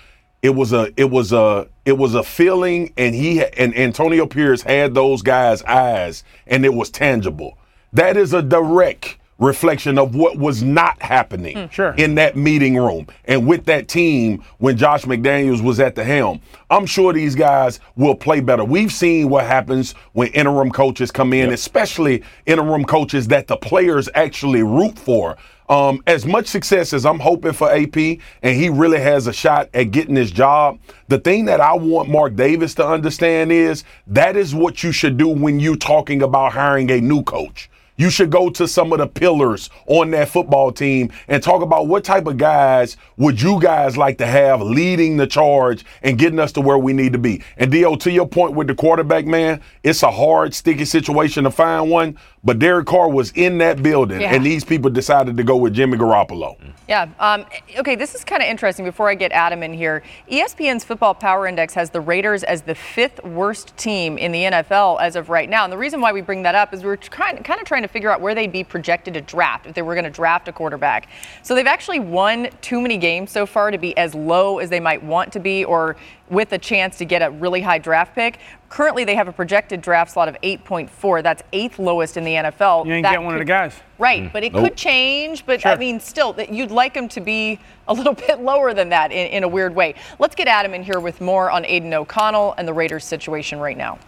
[0.46, 4.62] It was a it was a it was a feeling and he and Antonio Pierce
[4.62, 7.58] had those guys' eyes and it was tangible.
[7.94, 11.82] That is a direct reflection of what was not happening hmm.
[11.98, 16.40] in that meeting room and with that team when Josh McDaniels was at the helm.
[16.70, 18.64] I'm sure these guys will play better.
[18.64, 24.08] We've seen what happens when interim coaches come in, especially interim coaches that the players
[24.14, 25.38] actually root for.
[25.68, 29.70] Um, as much success as I'm hoping for AP, and he really has a shot
[29.74, 34.38] at getting his job, the thing that I want Mark Davis to understand is that
[34.38, 37.70] is what you should do when you're talking about hiring a new coach.
[37.98, 41.88] You should go to some of the pillars on that football team and talk about
[41.88, 46.40] what type of guys would you guys like to have leading the charge and getting
[46.40, 47.42] us to where we need to be.
[47.58, 51.52] And Dio, to your point with the quarterback, man, it's a hard, sticky situation to
[51.52, 52.18] find one.
[52.44, 54.36] But Derek Carr was in that building, Yeah.
[54.36, 56.56] and these people decided to go with Jimmy Garoppolo.
[56.88, 57.08] Yeah.
[57.20, 57.44] Um,
[57.80, 58.86] okay, this is kind of interesting.
[58.86, 62.76] Before I get Adam in here, ESPN's Football Power Index has the Raiders as the
[62.76, 65.64] fifth worst team in the NFL as of right now.
[65.64, 67.92] And the reason why we bring that up is we're trying, kind of trying to
[67.92, 70.54] figure out where they'd be projected to draft if they were going to draft a
[70.54, 71.10] quarterback.
[71.44, 74.80] So they've actually won too many games so far to be as low as they
[74.80, 75.96] might want to be or
[76.30, 78.40] with a chance to get a really high draft pick.
[78.70, 81.22] Currently, they have a projected draft slot of 8.4.
[81.24, 82.86] That's eighth lowest in the NFL.
[82.86, 83.76] You ain't That get one of the guys.
[83.98, 84.34] Right, mm.
[84.34, 84.64] but it Nope.
[84.64, 85.46] could change.
[85.46, 88.90] But I mean, still, that you'd like them to be a little bit lower than
[88.90, 89.96] that in, in a weird way.
[90.20, 93.78] Let's get Adam in here with more on Aidan O'Connell and the Raiders situation right
[93.78, 94.00] now.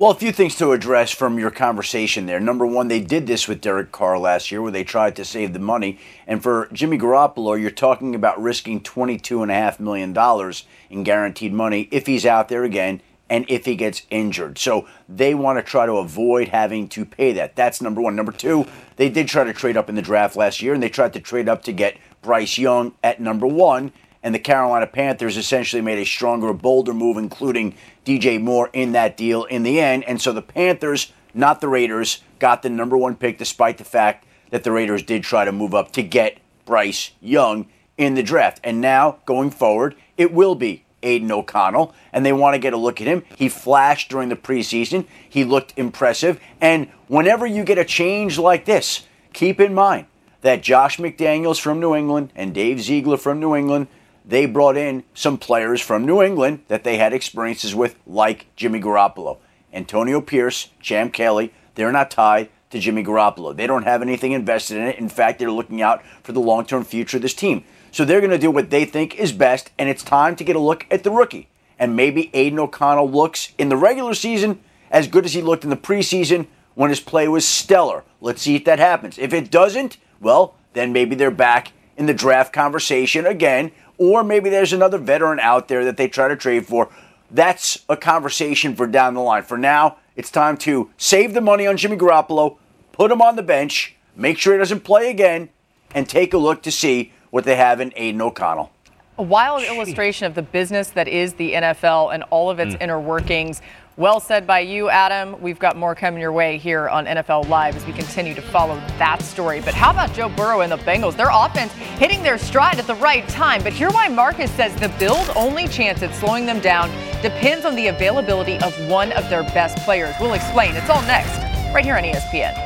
[0.00, 2.40] Well, a few things to address from your conversation there.
[2.40, 5.52] Number one, they did this with Derek Carr last year where they tried to save
[5.52, 5.98] the money.
[6.26, 10.54] And for Jimmy Garoppolo, you're talking about risking $22.5 million
[10.88, 14.56] in guaranteed money if he's out there again and if he gets injured.
[14.56, 17.54] So they want to try to avoid having to pay that.
[17.54, 18.16] That's number one.
[18.16, 18.64] Number two,
[18.96, 21.20] they did try to trade up in the draft last year and they tried to
[21.20, 25.98] trade up to get Bryce Young at number one and the Carolina Panthers essentially made
[25.98, 30.04] a stronger, bolder move, including DJ Moore in that deal in the end.
[30.04, 34.26] And so the Panthers, not the Raiders, got the number one pick, despite the fact
[34.50, 38.60] that the Raiders did try to move up to get Bryce Young in the draft.
[38.62, 42.78] And now, going forward, it will be Aidan O'Connell, and they want to get a
[42.78, 43.24] look at him.
[43.36, 46.40] He flashed during the preseason, he looked impressive.
[46.60, 50.06] And whenever you get a change like this, keep in mind
[50.42, 53.88] that Josh McDaniels from New England and Dave Ziegler from New England
[54.30, 58.80] they brought in some players from New England that they had experiences with, like Jimmy
[58.80, 59.38] Garoppolo.
[59.72, 63.56] Antonio Pierce, Champ Kelly, they're not tied to Jimmy Garoppolo.
[63.56, 64.98] They don't have anything invested in it.
[64.98, 67.64] In fact, they're looking out for the long term future of this team.
[67.90, 70.54] So they're going to do what they think is best, and it's time to get
[70.54, 71.48] a look at the rookie.
[71.76, 74.60] And maybe Aidan O'Connell looks in the regular season
[74.92, 78.04] as good as he looked in the preseason when his play was stellar.
[78.20, 79.18] Let's see if that happens.
[79.18, 84.48] If it doesn't, well, then maybe they're back in the draft conversation again, or maybe
[84.48, 86.88] there's another veteran out there that they try to trade for.
[87.30, 89.42] That's a conversation for down the line.
[89.42, 92.56] For now, it's time to save the money on Jimmy Garoppolo,
[92.92, 95.50] put him on the bench, make sure he doesn't play again,
[95.94, 98.72] and take a look to see what they have in Aidan O'Connell.
[99.18, 102.82] A wild illustration of the business that is the NFL and all of its Mm.
[102.82, 103.60] inner workings.
[104.00, 105.38] Well said by you, Adam.
[105.42, 108.76] We've got more coming your way here on NFL Live as we continue to follow
[108.96, 109.60] that story.
[109.60, 111.18] But how about Joe Burrow and the Bengals?
[111.18, 113.62] Their offense hitting their stride at the right time.
[113.62, 116.88] But here why Marcus says the Bills' only chance at slowing them down
[117.20, 120.14] depends on the availability of one of their best players.
[120.18, 120.76] We'll explain.
[120.76, 121.36] It's all next,
[121.74, 122.56] right here on ESPN.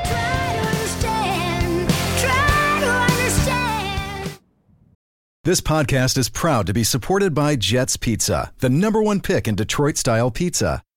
[5.43, 9.57] This podcast is proud to be supported by Jets Pizza, the number one pick in
[9.57, 10.85] Detroit style pizza.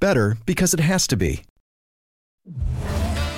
[0.00, 1.42] Better because it has to be.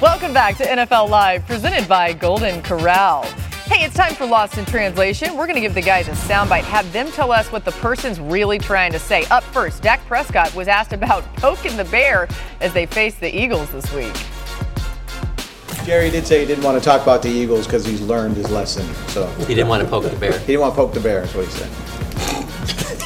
[0.00, 3.24] Welcome back to NFL Live, presented by Golden Corral.
[3.66, 5.36] Hey, it's time for Lost in Translation.
[5.36, 8.18] We're going to give the guys a soundbite, have them tell us what the person's
[8.18, 9.24] really trying to say.
[9.26, 12.28] Up first, Dak Prescott was asked about poking the bear
[12.60, 14.14] as they face the Eagles this week.
[15.84, 18.50] Jerry did say he didn't want to talk about the Eagles because he's learned his
[18.50, 18.86] lesson.
[19.08, 20.38] So he didn't want to poke the bear.
[20.40, 21.22] He didn't want to poke the bear.
[21.22, 21.99] Is what he said.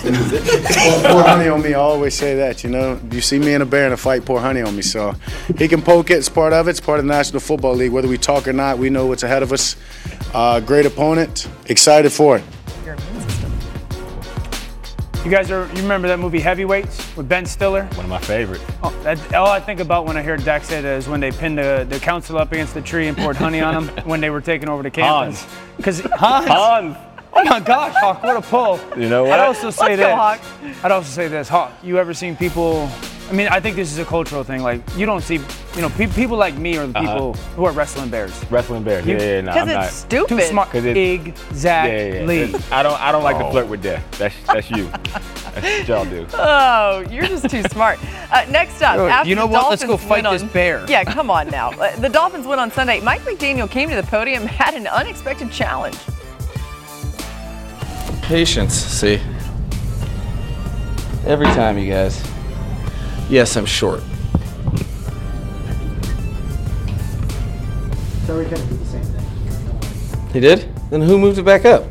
[0.04, 1.70] Pour honey on me.
[1.70, 2.62] I always say that.
[2.64, 4.82] You know, you see me and a bear in a fight, pour honey on me.
[4.82, 5.14] So
[5.58, 6.18] he can poke it.
[6.18, 6.70] It's part of it.
[6.70, 7.92] It's part of the National Football League.
[7.92, 9.76] Whether we talk or not, we know what's ahead of us.
[10.34, 11.48] Uh, great opponent.
[11.66, 12.44] Excited for it.
[15.24, 17.84] You guys are you remember that movie Heavyweights with Ben Stiller?
[17.94, 18.60] One of my favorite.
[18.82, 21.30] Oh, that, all I think about when I hear Dak say that is when they
[21.30, 24.28] pinned the, the council up against the tree and poured honey on him when they
[24.28, 25.46] were taking over the campus.
[25.78, 26.46] Because Hans.
[26.46, 26.96] Hans.
[27.36, 28.78] Oh my gosh, Hawk, what a pull.
[28.96, 29.38] You know what?
[29.40, 30.06] I'd also say Let's this.
[30.06, 30.40] go, Hawk.
[30.84, 31.48] I'd also say this.
[31.48, 32.88] Hawk, you ever seen people
[33.30, 34.62] I mean, I think this is a cultural thing.
[34.62, 35.36] Like, you don't see,
[35.74, 37.08] you know, pe- people like me are the Uh-huh.
[37.14, 38.38] people who are wrestling bears.
[38.50, 39.06] Wrestling bears.
[39.06, 39.90] You- yeah, yeah, no, 'Cause I'm it's not.
[39.90, 40.28] stupid.
[40.28, 40.70] Too smart.
[40.70, 41.96] 'Cause it- Exactly.
[41.96, 42.44] Yeah, yeah, yeah.
[42.44, 43.00] It's- I don't.
[43.00, 43.50] I don't like to Oh.
[43.50, 44.02] flirt with death.
[44.18, 44.90] That's that's you.
[45.54, 46.26] That's what y'all do.
[46.34, 47.98] Oh, you're just too smart.
[48.30, 49.70] Uh, next up, Yo, after you know the what?
[49.70, 50.84] Let's go Dolphins fight win this on- bear.
[50.86, 51.70] Yeah, come on now.
[51.70, 53.00] Uh, the Dolphins win on Sunday.
[53.00, 55.96] Mike McDaniel came to the podium, had an unexpected challenge.
[58.28, 59.20] Patience, see.
[61.26, 62.22] Every time, you guys.
[63.28, 64.00] Yes, I'm short.
[68.26, 70.30] Terry Kennedy did the same thing.
[70.32, 70.74] He did?
[70.90, 71.84] Then who moved it back up?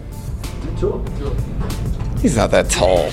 [0.80, 1.18] Two of them.
[1.20, 2.18] Two of them.
[2.20, 3.12] He's not that tall.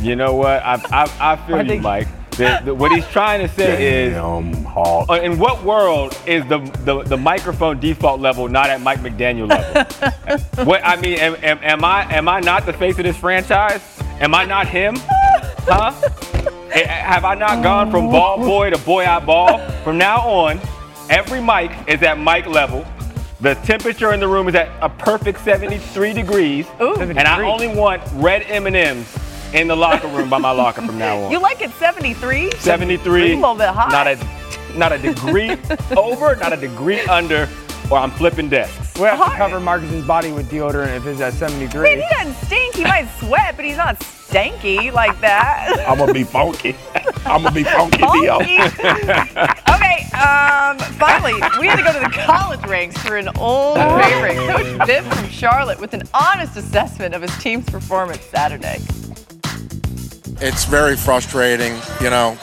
[0.00, 0.62] You know what?
[0.62, 2.08] I I, I feel I you, think- Mike.
[2.40, 7.02] The, the, what he's trying to say is, uh, in what world is the, the
[7.02, 10.64] the microphone default level not at Mike McDaniel level?
[10.64, 13.82] what I mean, am, am, am I am I not the face of this franchise?
[14.20, 14.96] Am I not him?
[15.66, 15.92] Huh?
[16.70, 19.58] Have I not gone from ball boy to boy I ball?
[19.82, 20.60] From now on,
[21.10, 22.86] every mic is at mic level.
[23.40, 28.02] The temperature in the room is at a perfect 73 degrees, and I only want
[28.14, 31.30] red M&Ms in the locker room by my locker from now on.
[31.30, 32.52] You like it 73?
[32.58, 33.32] 73.
[33.32, 33.88] A little bit high.
[33.90, 35.56] Not a, not a degree
[35.96, 37.48] over, not a degree under,
[37.90, 38.98] or I'm flipping desks.
[38.98, 41.80] We have to cover Marcus's body with deodorant if it's at 73.
[41.80, 42.74] I mean, he doesn't stink.
[42.74, 45.84] He might sweat, but he's not stanky like that.
[45.88, 46.76] I'm gonna be funky.
[47.24, 48.36] I'm gonna be funky, Dio.
[48.40, 54.36] okay, um, finally, we had to go to the college ranks for an old favorite.
[54.36, 58.78] Coach Biff from Charlotte with an honest assessment of his team's performance Saturday.
[60.40, 62.34] It's very frustrating, you know.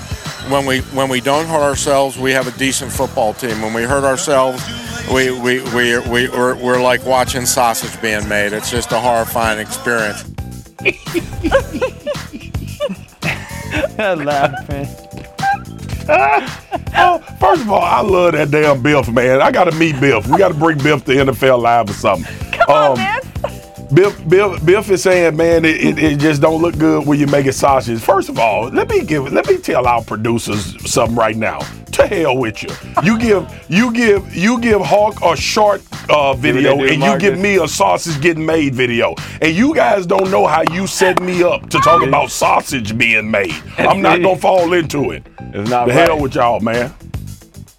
[0.50, 3.62] When we when we don't hurt ourselves, we have a decent football team.
[3.62, 4.64] When we hurt ourselves,
[5.12, 8.54] we we we we we're, we're like watching sausage being made.
[8.54, 10.24] It's just a horrifying experience.
[13.98, 14.88] laughing.
[16.10, 19.42] oh, first of all, I love that damn Biff, man.
[19.42, 20.28] I gotta meet Biff.
[20.28, 22.52] We gotta bring Biff to NFL Live or something.
[22.52, 23.22] Come on, um, man.
[23.94, 27.28] Biff, Biff, Biff is saying, man, it, it, it just don't look good when you
[27.28, 28.02] make it sausage.
[28.02, 31.60] First of all, let me give, let me tell our producers something right now.
[31.94, 32.70] To hell with you.
[33.02, 37.40] You give, you give, you give Hawk a short uh, video, do, and you give
[37.40, 41.42] me a sausage getting made video, and you guys don't know how you set me
[41.42, 43.56] up to talk about sausage being made.
[43.80, 45.26] I'm not gonna fall into it.
[45.40, 46.08] It's not the right.
[46.08, 46.94] hell with y'all, man.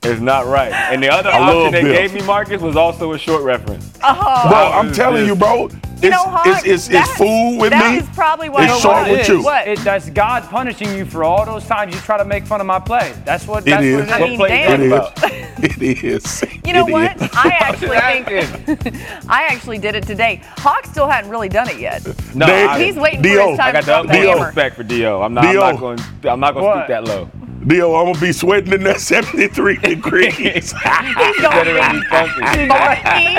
[0.02, 0.72] It's not right.
[0.72, 1.96] And the other I option they Biff.
[1.96, 3.98] gave me, Marcus, was also a short reference.
[4.02, 4.48] Oh.
[4.48, 5.68] Bro, I'm telling you, bro.
[5.98, 7.98] It's, You know, Hawk, it's, it's, it's that- food with that me.
[7.98, 9.28] is probably why it's you short know with what?
[9.28, 9.42] you.
[9.42, 9.66] What?
[9.68, 12.66] It, that's God punishing you for all those times you try to make fun of
[12.68, 13.12] my play.
[13.24, 13.66] That's what.
[13.66, 14.38] It That's is.
[14.38, 14.70] what it is.
[14.70, 15.64] I mean, damn.
[15.64, 15.78] It is.
[15.82, 16.44] It is.
[16.64, 17.16] You know It what?
[17.20, 17.28] is.
[17.34, 18.96] I actually think
[19.28, 20.40] I actually did it today.
[20.58, 22.06] Hawk still hadn't really done it yet.
[22.32, 24.76] No, Dave- I, He's waiting for his time I got to the drop utmost respect
[24.76, 25.20] for Dio.
[25.22, 25.42] I'm not.
[25.42, 25.62] Dio.
[25.62, 25.98] I'm not going.
[26.30, 26.76] I'm not going to What?
[26.84, 27.28] stoop that low.
[27.66, 30.34] Dio, I'm gonna be sweating in that 73 degrees.
[30.36, 32.68] He's Better going than be funky.
[32.68, 33.34] funky.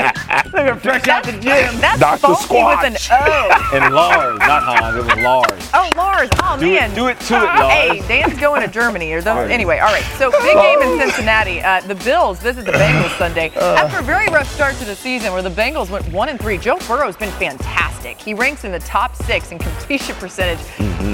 [0.49, 1.79] Look at fresh out the gym.
[1.79, 2.35] That's Dr.
[2.35, 3.69] funky with an O.
[3.79, 4.97] And Lars, not Hans.
[4.97, 5.69] It was Lars.
[5.73, 6.29] Oh, Lars.
[6.43, 6.93] Oh, Do it- man.
[6.95, 7.71] do it to it, Lars.
[7.71, 9.11] Hey, Dan's going to Germany.
[9.13, 10.03] Or those, anyway, all right.
[10.17, 11.61] So, big game in Cincinnati.
[11.61, 13.49] Uh, the Bills visit the Bengals Sunday.
[13.55, 16.57] After a very rough start to the season where the Bengals went 1 and 3,
[16.57, 18.19] Joe Burrow's been fantastic.
[18.19, 20.59] He ranks in the top six in completion percentage,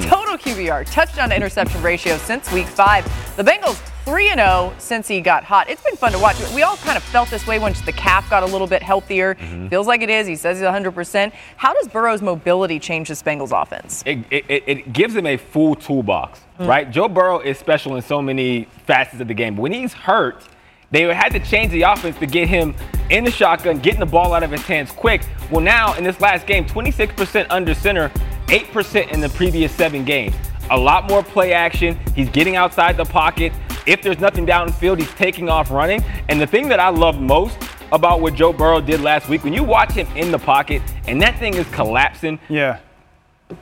[0.08, 3.05] total QBR, touchdown to interception ratio since week five.
[3.36, 5.70] The Bengals 3 0 since he got hot.
[5.70, 6.38] It's been fun to watch.
[6.54, 9.36] We all kind of felt this way once the calf got a little bit healthier.
[9.36, 9.68] Mm-hmm.
[9.68, 10.28] Feels like it is.
[10.28, 11.34] He says he's 100%.
[11.58, 14.04] How does Burrow's mobility change the Bengals offense?
[14.06, 16.68] It, it, it gives him a full toolbox, mm.
[16.68, 16.90] right?
[16.90, 19.56] Joe Burrow is special in so many facets of the game.
[19.56, 20.44] But when he's hurt,
[20.92, 22.76] they had to change the offense to get him
[23.10, 25.24] in the shotgun, getting the ball out of his hands quick.
[25.52, 28.10] Well, now in this last game, 26% under center,
[28.48, 30.36] 8% in the previous seven games.
[30.72, 32.00] A lot more play action.
[32.16, 33.54] He's getting outside the pocket.
[33.86, 36.04] If there's nothing downfield, he's taking off running.
[36.28, 37.58] And the thing that I love most
[37.92, 41.22] about what Joe Burrow did last week, when you watch him in the pocket and
[41.22, 42.40] that thing is collapsing.
[42.50, 42.80] Yeah.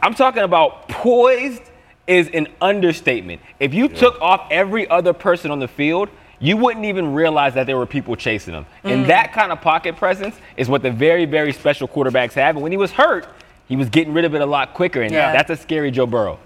[0.02, 1.62] I'm talking about poised
[2.08, 3.42] is an understatement.
[3.60, 3.96] If you yeah.
[3.96, 6.08] took off every other person on the field,
[6.40, 8.66] you wouldn't even realize that there were people chasing him.
[8.86, 8.92] Mm.
[8.92, 12.56] And that kind of pocket presence is what the very, very special quarterbacks have.
[12.56, 13.28] And when he was hurt,
[13.68, 15.02] he was getting rid of it a lot quicker.
[15.02, 15.34] And yeah.
[15.34, 16.40] that's a scary Joe Burrow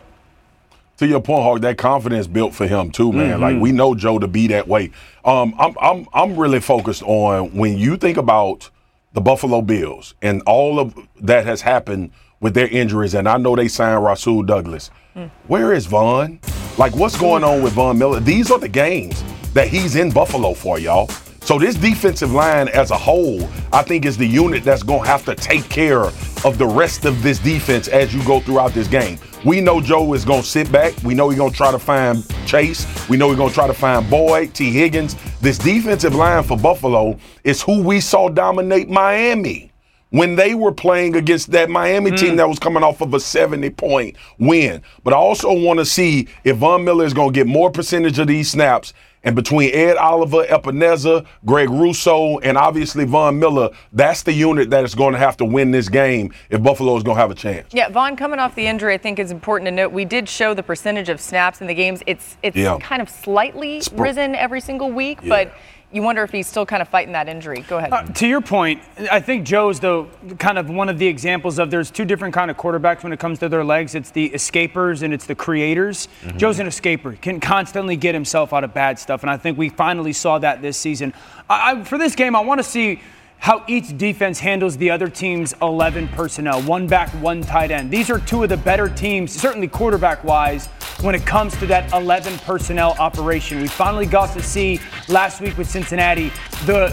[0.97, 3.33] to your point, Hawk, that confidence built for him too, man.
[3.33, 3.41] Mm-hmm.
[3.41, 4.91] Like we know Joe to be that way.
[5.23, 8.69] Um, I'm I'm I'm really focused on when you think about
[9.13, 13.55] the Buffalo Bills and all of that has happened with their injuries, and I know
[13.55, 14.91] they signed Rasul Douglas.
[15.15, 15.31] Mm.
[15.47, 16.39] Where is Von?
[16.77, 18.19] Like, what's going on with Von Miller?
[18.19, 19.23] These are the games
[19.53, 21.09] that he's in Buffalo for, y'all.
[21.47, 23.41] So this defensive line as a whole,
[23.71, 27.05] I think is the unit that's going to have to take care of the rest
[27.05, 29.17] of this defense as you go throughout this game.
[29.45, 30.93] We know Joe is going to sit back.
[31.03, 32.85] We know he's going to try to find Chase.
[33.07, 35.15] We know he's going to try to find Boyd, Tee Higgins.
[35.39, 39.71] This defensive line for Buffalo is who we saw dominate Miami
[40.09, 42.17] when they were playing against that Miami mm.
[42.17, 44.81] team that was coming off of a 70 point win.
[45.05, 48.19] But I also want to see if Von Miller is going to get more percentage
[48.19, 48.93] of these snaps
[49.23, 54.83] and between Ed Oliver, Epenesa, Greg Rousseau, and obviously Von Miller, that's the unit that
[54.83, 57.35] is going to have to win this game if Buffalo is going to have a
[57.35, 57.73] chance.
[57.73, 59.91] Yeah, Von coming off the injury, I think is important to note.
[59.91, 62.01] We did show the percentage of snaps in the games.
[62.05, 62.77] It's it's yeah.
[62.79, 65.29] kind of slightly risen every single week, yeah.
[65.29, 65.53] but
[65.91, 67.61] you wonder if he's still kind of fighting that injury.
[67.61, 67.93] Go ahead.
[67.93, 71.71] Uh, to your point, I think Joe's though kind of one of the examples of
[71.71, 73.95] there's two different kind of quarterbacks when it comes to their legs.
[73.95, 76.09] It's the escapers and it's the creators.
[76.21, 76.37] Mm-hmm.
[76.37, 79.69] Joe's an escaper, can constantly get himself out of bad stuff, and I think we
[79.69, 81.13] finally saw that this season.
[81.49, 83.01] I, I, for this game, I want to see
[83.39, 87.89] how each defense handles the other team's 11 personnel one back, one tight end.
[87.89, 90.67] These are two of the better teams, certainly quarterback wise,
[91.01, 93.61] when it comes to that 11 personnel operation.
[93.61, 96.31] We finally got to see last week with Cincinnati
[96.65, 96.89] the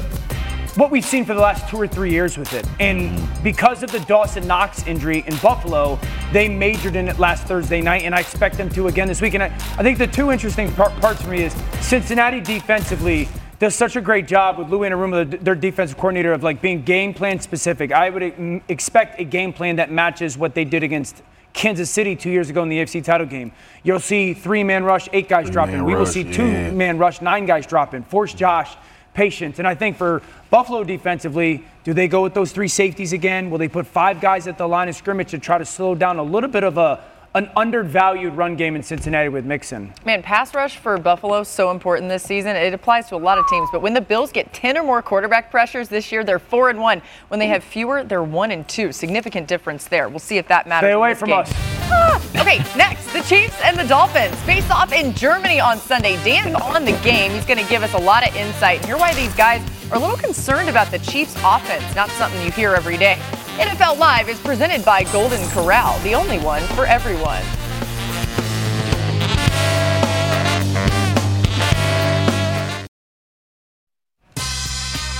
[0.76, 2.66] what we've seen for the last two or three years with it.
[2.80, 5.99] And because of the Dawson Knox injury in Buffalo,
[6.32, 9.34] they majored in it last Thursday night, and I expect them to again this week.
[9.34, 13.28] And I, I think the two interesting par- parts for me is Cincinnati defensively
[13.65, 17.15] does such a great job with Lou Anarumo, their defensive coordinator, of like being game
[17.15, 17.93] plan specific.
[17.93, 21.23] I would expect a game plan that matches what they did against
[21.55, 23.53] Kansas City two years ago in the AFC title game.
[23.83, 25.83] You'll see three man rush, eight guys dropping.
[25.83, 26.73] We will see two yeah.
[26.73, 28.03] man rush, nine guys dropping.
[28.03, 28.77] Force Josh
[29.15, 29.59] patience.
[29.59, 33.49] And I think for Buffalo defensively, do they go with those three safeties again?
[33.49, 36.19] Will they put five guys at the line of scrimmage to try to slow down
[36.19, 37.03] a little bit of a
[37.35, 39.93] an undervalued run game in Cincinnati with Mixon.
[40.05, 42.55] Man, pass rush for Buffalo so important this season.
[42.55, 45.03] It applies to a lot of teams, but when the Bills get 10 or more
[45.03, 47.03] quarterback pressures this year, they're 4 and 1.
[47.28, 48.93] When they have fewer, they're 1 and 2.
[48.93, 50.09] Significant difference there.
[50.09, 50.87] We'll see if that matters.
[50.87, 51.41] Stay away from game.
[51.41, 51.53] us.
[51.91, 56.22] Ah, okay, next, the Chiefs and the Dolphins face off in Germany on Sunday.
[56.22, 57.32] Dan's on the game.
[57.32, 59.61] He's going to give us a lot of insight and hear why these guys
[59.95, 61.95] are a little concerned about the Chiefs' offense.
[61.95, 63.16] Not something you hear every day.
[63.59, 67.42] NFL Live is presented by Golden Corral, the only one for everyone.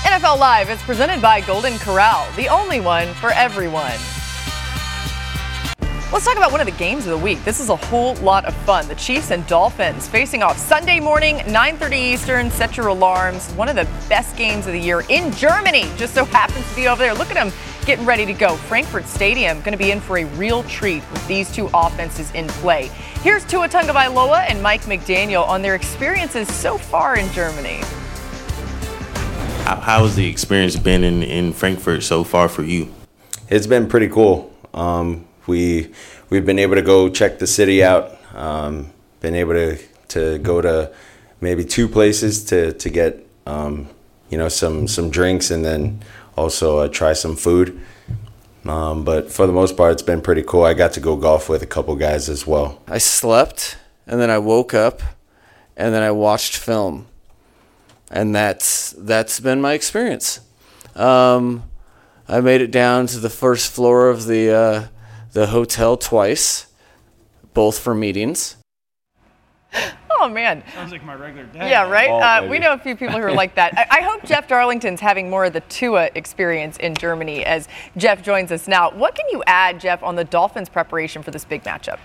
[0.03, 4.14] NFL Live is presented by Golden Corral, the only one for everyone.
[6.13, 7.43] Let's talk about one of the games of the week.
[7.43, 8.87] This is a whole lot of fun.
[8.87, 12.51] The Chiefs and Dolphins facing off Sunday morning, 9:30 Eastern.
[12.51, 13.51] Set your alarms.
[13.53, 15.89] One of the best games of the year in Germany.
[15.97, 17.15] Just so happens to be over there.
[17.15, 17.51] Look at them
[17.87, 18.55] getting ready to go.
[18.55, 22.47] Frankfurt Stadium going to be in for a real treat with these two offenses in
[22.49, 22.91] play.
[23.23, 27.81] Here's Tua Tagovailoa and Mike McDaniel on their experiences so far in Germany.
[29.63, 32.93] How, how has the experience been in, in Frankfurt so far for you?
[33.49, 34.53] It's been pretty cool.
[34.71, 35.91] Um, we
[36.29, 38.17] we've been able to go check the city out.
[38.33, 38.91] Um,
[39.21, 39.77] been able to
[40.09, 40.93] to go to
[41.41, 43.89] maybe two places to to get um,
[44.29, 46.03] you know some some drinks and then
[46.37, 47.79] also uh, try some food.
[48.65, 50.63] Um, but for the most part, it's been pretty cool.
[50.63, 52.81] I got to go golf with a couple guys as well.
[52.87, 53.77] I slept
[54.07, 55.01] and then I woke up
[55.77, 57.07] and then I watched film
[58.09, 60.39] and that's that's been my experience.
[60.95, 61.63] Um,
[62.27, 64.87] I made it down to the first floor of the uh,
[65.35, 66.67] the hotel twice,
[67.53, 68.55] both for meetings.
[70.09, 70.63] Oh man.
[70.73, 71.69] Sounds like my regular day.
[71.69, 72.07] Yeah, right.
[72.07, 73.77] Ball, uh, we know a few people who are like that.
[73.77, 77.67] I, I hope Jeff Darlington's having more of the Tua experience in Germany as
[77.97, 78.91] Jeff joins us now.
[78.91, 81.99] What can you add, Jeff, on the Dolphins' preparation for this big matchup?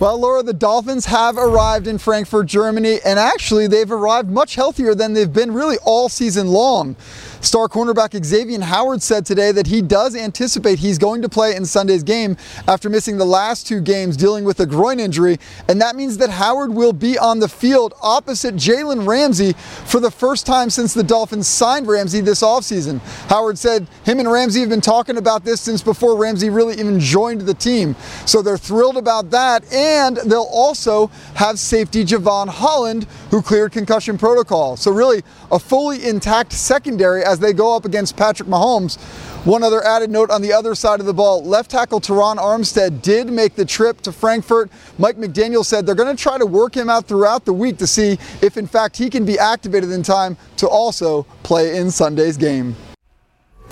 [0.00, 4.92] Well, Laura, the Dolphins have arrived in Frankfurt, Germany, and actually they've arrived much healthier
[4.92, 6.96] than they've been really all season long.
[7.44, 11.66] Star cornerback Xavier Howard said today that he does anticipate he's going to play in
[11.66, 15.38] Sunday's game after missing the last two games dealing with a groin injury,
[15.68, 19.52] and that means that Howard will be on the field opposite Jalen Ramsey
[19.84, 23.00] for the first time since the Dolphins signed Ramsey this offseason.
[23.28, 26.98] Howard said him and Ramsey have been talking about this since before Ramsey really even
[26.98, 27.94] joined the team.
[28.24, 34.16] So they're thrilled about that, and they'll also have safety Jevon Holland, who cleared concussion
[34.16, 34.78] protocol.
[34.78, 35.22] So really
[35.52, 38.98] a fully intact secondary as they go up against Patrick Mahomes.
[39.44, 43.02] One other added note on the other side of the ball left tackle Terron Armstead
[43.02, 44.70] did make the trip to Frankfurt.
[44.98, 47.86] Mike McDaniel said they're going to try to work him out throughout the week to
[47.86, 52.36] see if, in fact, he can be activated in time to also play in Sunday's
[52.36, 52.74] game.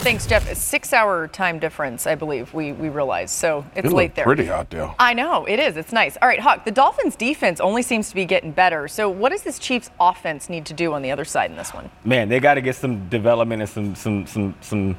[0.03, 0.51] Thanks, Jeff.
[0.51, 3.31] A six-hour time difference, I believe we we realize.
[3.31, 4.25] So it's It late there.
[4.25, 4.93] pretty hot, there.
[4.99, 5.77] I know it is.
[5.77, 6.17] It's nice.
[6.21, 6.65] All right, Hawk.
[6.65, 8.89] The Dolphins' defense only seems to be getting better.
[8.89, 11.73] So what does this Chiefs' offense need to do on the other side in this
[11.73, 11.89] one?
[12.05, 14.97] man, they got to get some development and some some some some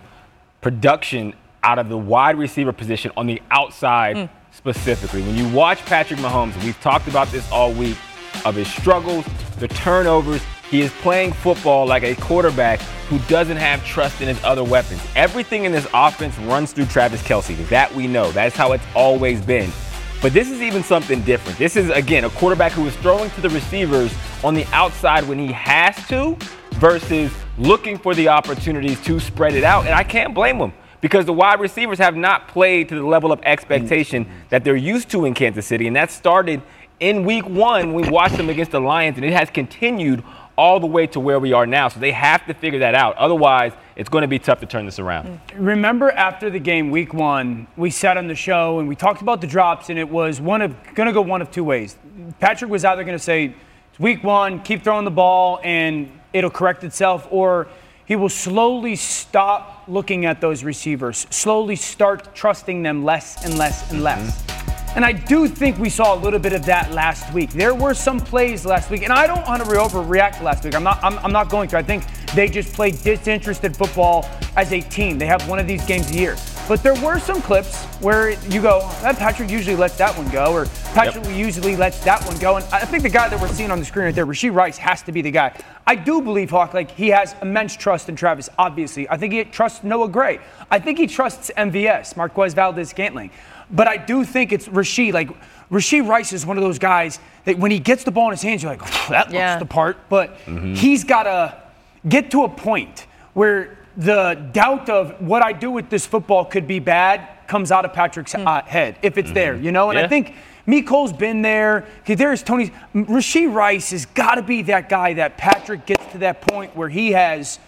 [0.62, 1.34] production
[1.64, 4.26] out of the wide receiver position on the outside hmm.
[4.52, 5.22] specifically.
[5.22, 7.98] When you watch Patrick Mahomes, we've talked about this all week
[8.46, 9.26] of his struggles,
[9.60, 10.42] the turnovers.
[10.74, 15.06] He is playing football like a quarterback who doesn't have trust in his other weapons.
[15.16, 17.56] Everything in this offense runs through Travis Kelce.
[17.70, 18.32] That we know.
[18.32, 19.72] That's how it's always been.
[20.20, 21.60] But this is even something different.
[21.60, 24.12] This is, again, a quarterback who is throwing to the receivers
[24.44, 26.36] on the outside when he has to
[26.80, 29.86] versus looking for the opportunities to spread it out.
[29.86, 33.32] And I can't blame him because the wide receivers have not played to the level
[33.32, 35.86] of expectation that they're used to in Kansas City.
[35.86, 36.64] And that started
[37.00, 40.24] in week one when we watched them against the Lions, and it has continued
[40.58, 41.88] all the way to where we are now.
[41.88, 43.16] So they have to figure that out.
[43.18, 45.40] Otherwise, it's going to be tough to turn this around.
[45.56, 49.42] Remember after the game, week one, we sat on the show and we talked about
[49.42, 51.98] the drops, and it was one of going to go one of two ways.
[52.40, 53.56] Patrick was either going to say,
[53.90, 57.68] "It's week one, keep throwing the ball, and it'll correct itself," or
[58.06, 63.92] he will slowly stop looking at those receivers, slowly start trusting them less and less
[63.92, 64.42] and less.
[64.42, 64.53] Mm-hmm.
[64.96, 67.50] And I do think we saw a little bit of that last week.
[67.50, 70.76] There were some plays last week, and I don't want to overreact last week.
[70.76, 71.04] I'm not.
[71.04, 71.78] I'm, I'm not going to.
[71.78, 72.04] I think
[72.36, 75.18] they just played disinterested football as a team.
[75.18, 76.38] They have one of these games a year.
[76.68, 80.54] But there were some clips where you go, that Patrick usually lets that one go,
[80.54, 82.56] or Patrick usually lets that one go.
[82.56, 84.78] And I think the guy that we're seeing on the screen right there, Rashee Rice,
[84.78, 85.60] has to be the guy.
[85.86, 88.48] I do believe Hawk, like he has immense trust in Travis.
[88.58, 90.40] Obviously, I think he trusts Noah Gray.
[90.72, 93.32] I think he trusts MVS, Marquez Valdes-Scantling.
[93.74, 95.12] But I do think it's Rashee.
[95.12, 95.30] Like
[95.72, 98.42] Rashee Rice is one of those guys that when he gets the ball in his
[98.44, 99.58] hands, you're like, that looks Yeah.
[99.58, 99.98] the part.
[100.10, 100.76] But Mm-hmm.
[100.76, 101.62] he's got to
[102.08, 106.68] get to a point where the doubt of what I do with this football could
[106.68, 109.90] be bad comes out of Patrick's uh, head if it's there, you know.
[109.90, 110.34] And I think
[110.66, 111.86] Miko's been there.
[112.06, 112.72] There's Tony's.
[112.96, 116.90] Rasheed Rice has got to be that guy that Patrick gets to that point where
[116.90, 117.60] he has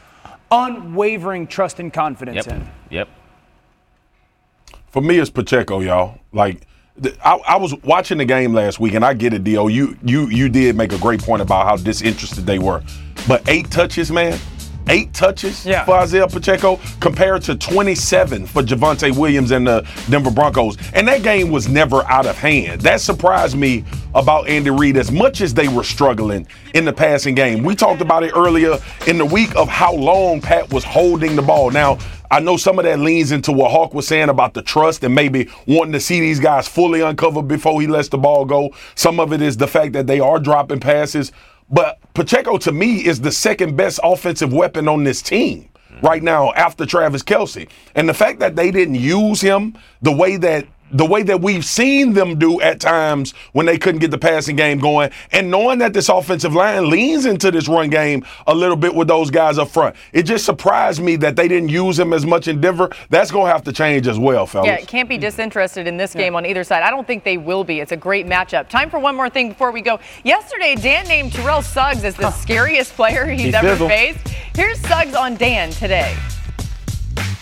[0.52, 2.56] unwavering trust and confidence Yep.
[2.56, 2.68] in.
[2.90, 3.08] Yep.
[4.96, 6.20] For me, it's Pacheco, y'all.
[6.32, 6.66] Like,
[7.22, 9.68] I, I was watching the game last week, and I get it, Dio.
[9.68, 12.82] You you you did make a great point about how disinterested they were,
[13.28, 14.40] but eight touches, man.
[14.88, 20.78] Eight touches for Isaiah Pacheco compared to 27 for Javonte Williams and the Denver Broncos.
[20.94, 22.82] And that game was never out of hand.
[22.82, 23.84] That surprised me
[24.14, 27.64] about Andy Reid as much as they were struggling in the passing game.
[27.64, 28.78] We talked about it earlier
[29.08, 31.72] in the week of how long Pat was holding the ball.
[31.72, 31.98] Now,
[32.32, 35.14] I know some of that leans into what Hawk was saying about the trust and
[35.14, 38.74] maybe wanting to see these guys fully uncovered before he lets the ball go.
[38.96, 41.32] Some of it is the fact that they are dropping passes.
[41.70, 45.70] But Pacheco, to me, is the second best offensive weapon on this team
[46.02, 47.70] right now after Travis Kelce.
[47.96, 51.66] And the fact that they didn't use him the way that the way that we've
[51.66, 55.80] seen them do at times when they couldn't get the passing game going, and knowing
[55.80, 59.58] that this offensive line leans into this run game a little bit with those guys
[59.58, 62.90] up front, it just surprised me that they didn't use him as much in Denver.
[63.10, 64.68] That's going to have to change as well, fellas.
[64.68, 66.84] Yeah, can't be disinterested in this game on either side.
[66.84, 67.80] I don't think they will be.
[67.80, 68.70] It's a great matchup.
[68.70, 70.00] Time for one more thing before we go.
[70.24, 73.90] Yesterday, Dan named Terrell Suggs as the scariest player he's He ever fizzled.
[73.90, 74.28] faced.
[74.56, 76.16] Here's Suggs on Dan today.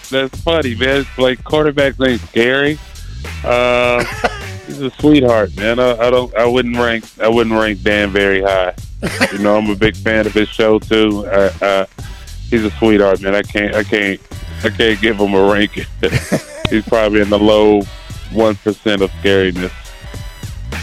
[0.10, 1.02] That's funny, man.
[1.02, 2.80] It's like quarterback named Gary.
[3.44, 4.04] Uh,
[4.68, 5.80] he's a sweetheart, man.
[5.80, 6.34] I, I don't.
[6.36, 7.06] I wouldn't rank.
[7.22, 8.74] I wouldn't rank Dan very high.
[9.32, 11.26] You know, I'm a big fan of his show too.
[11.28, 11.86] Uh, uh,
[12.50, 13.36] he's a sweetheart, man.
[13.36, 13.76] I can't.
[13.76, 14.20] I can't.
[14.64, 15.86] I can't give him a ranking.
[16.70, 17.82] he's probably in the low
[18.32, 19.72] one percent of scariness.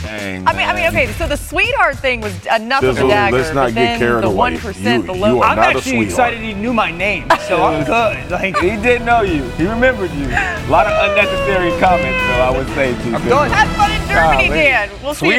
[0.03, 0.45] Dang.
[0.45, 0.49] dang.
[0.49, 1.13] I mean, I mean, okay.
[1.13, 3.37] So the sweetheart thing was enough of a Sizzle, dagger.
[3.37, 4.37] let's not but get then carried the away.
[4.37, 5.35] one percent, You- the low.
[5.37, 6.33] you are I'm not a actually sweetheart.
[6.35, 8.31] excited he knew my name, so I'm good.
[8.31, 9.43] Like he did know you.
[9.51, 10.27] He remembered you.
[10.27, 12.93] A lot of unnecessary comments, though I would say.
[12.93, 13.51] To I'm good.
[13.53, 14.61] Have fun in Germany, Golly.
[14.61, 14.91] Dan.
[15.03, 15.29] We'll see you.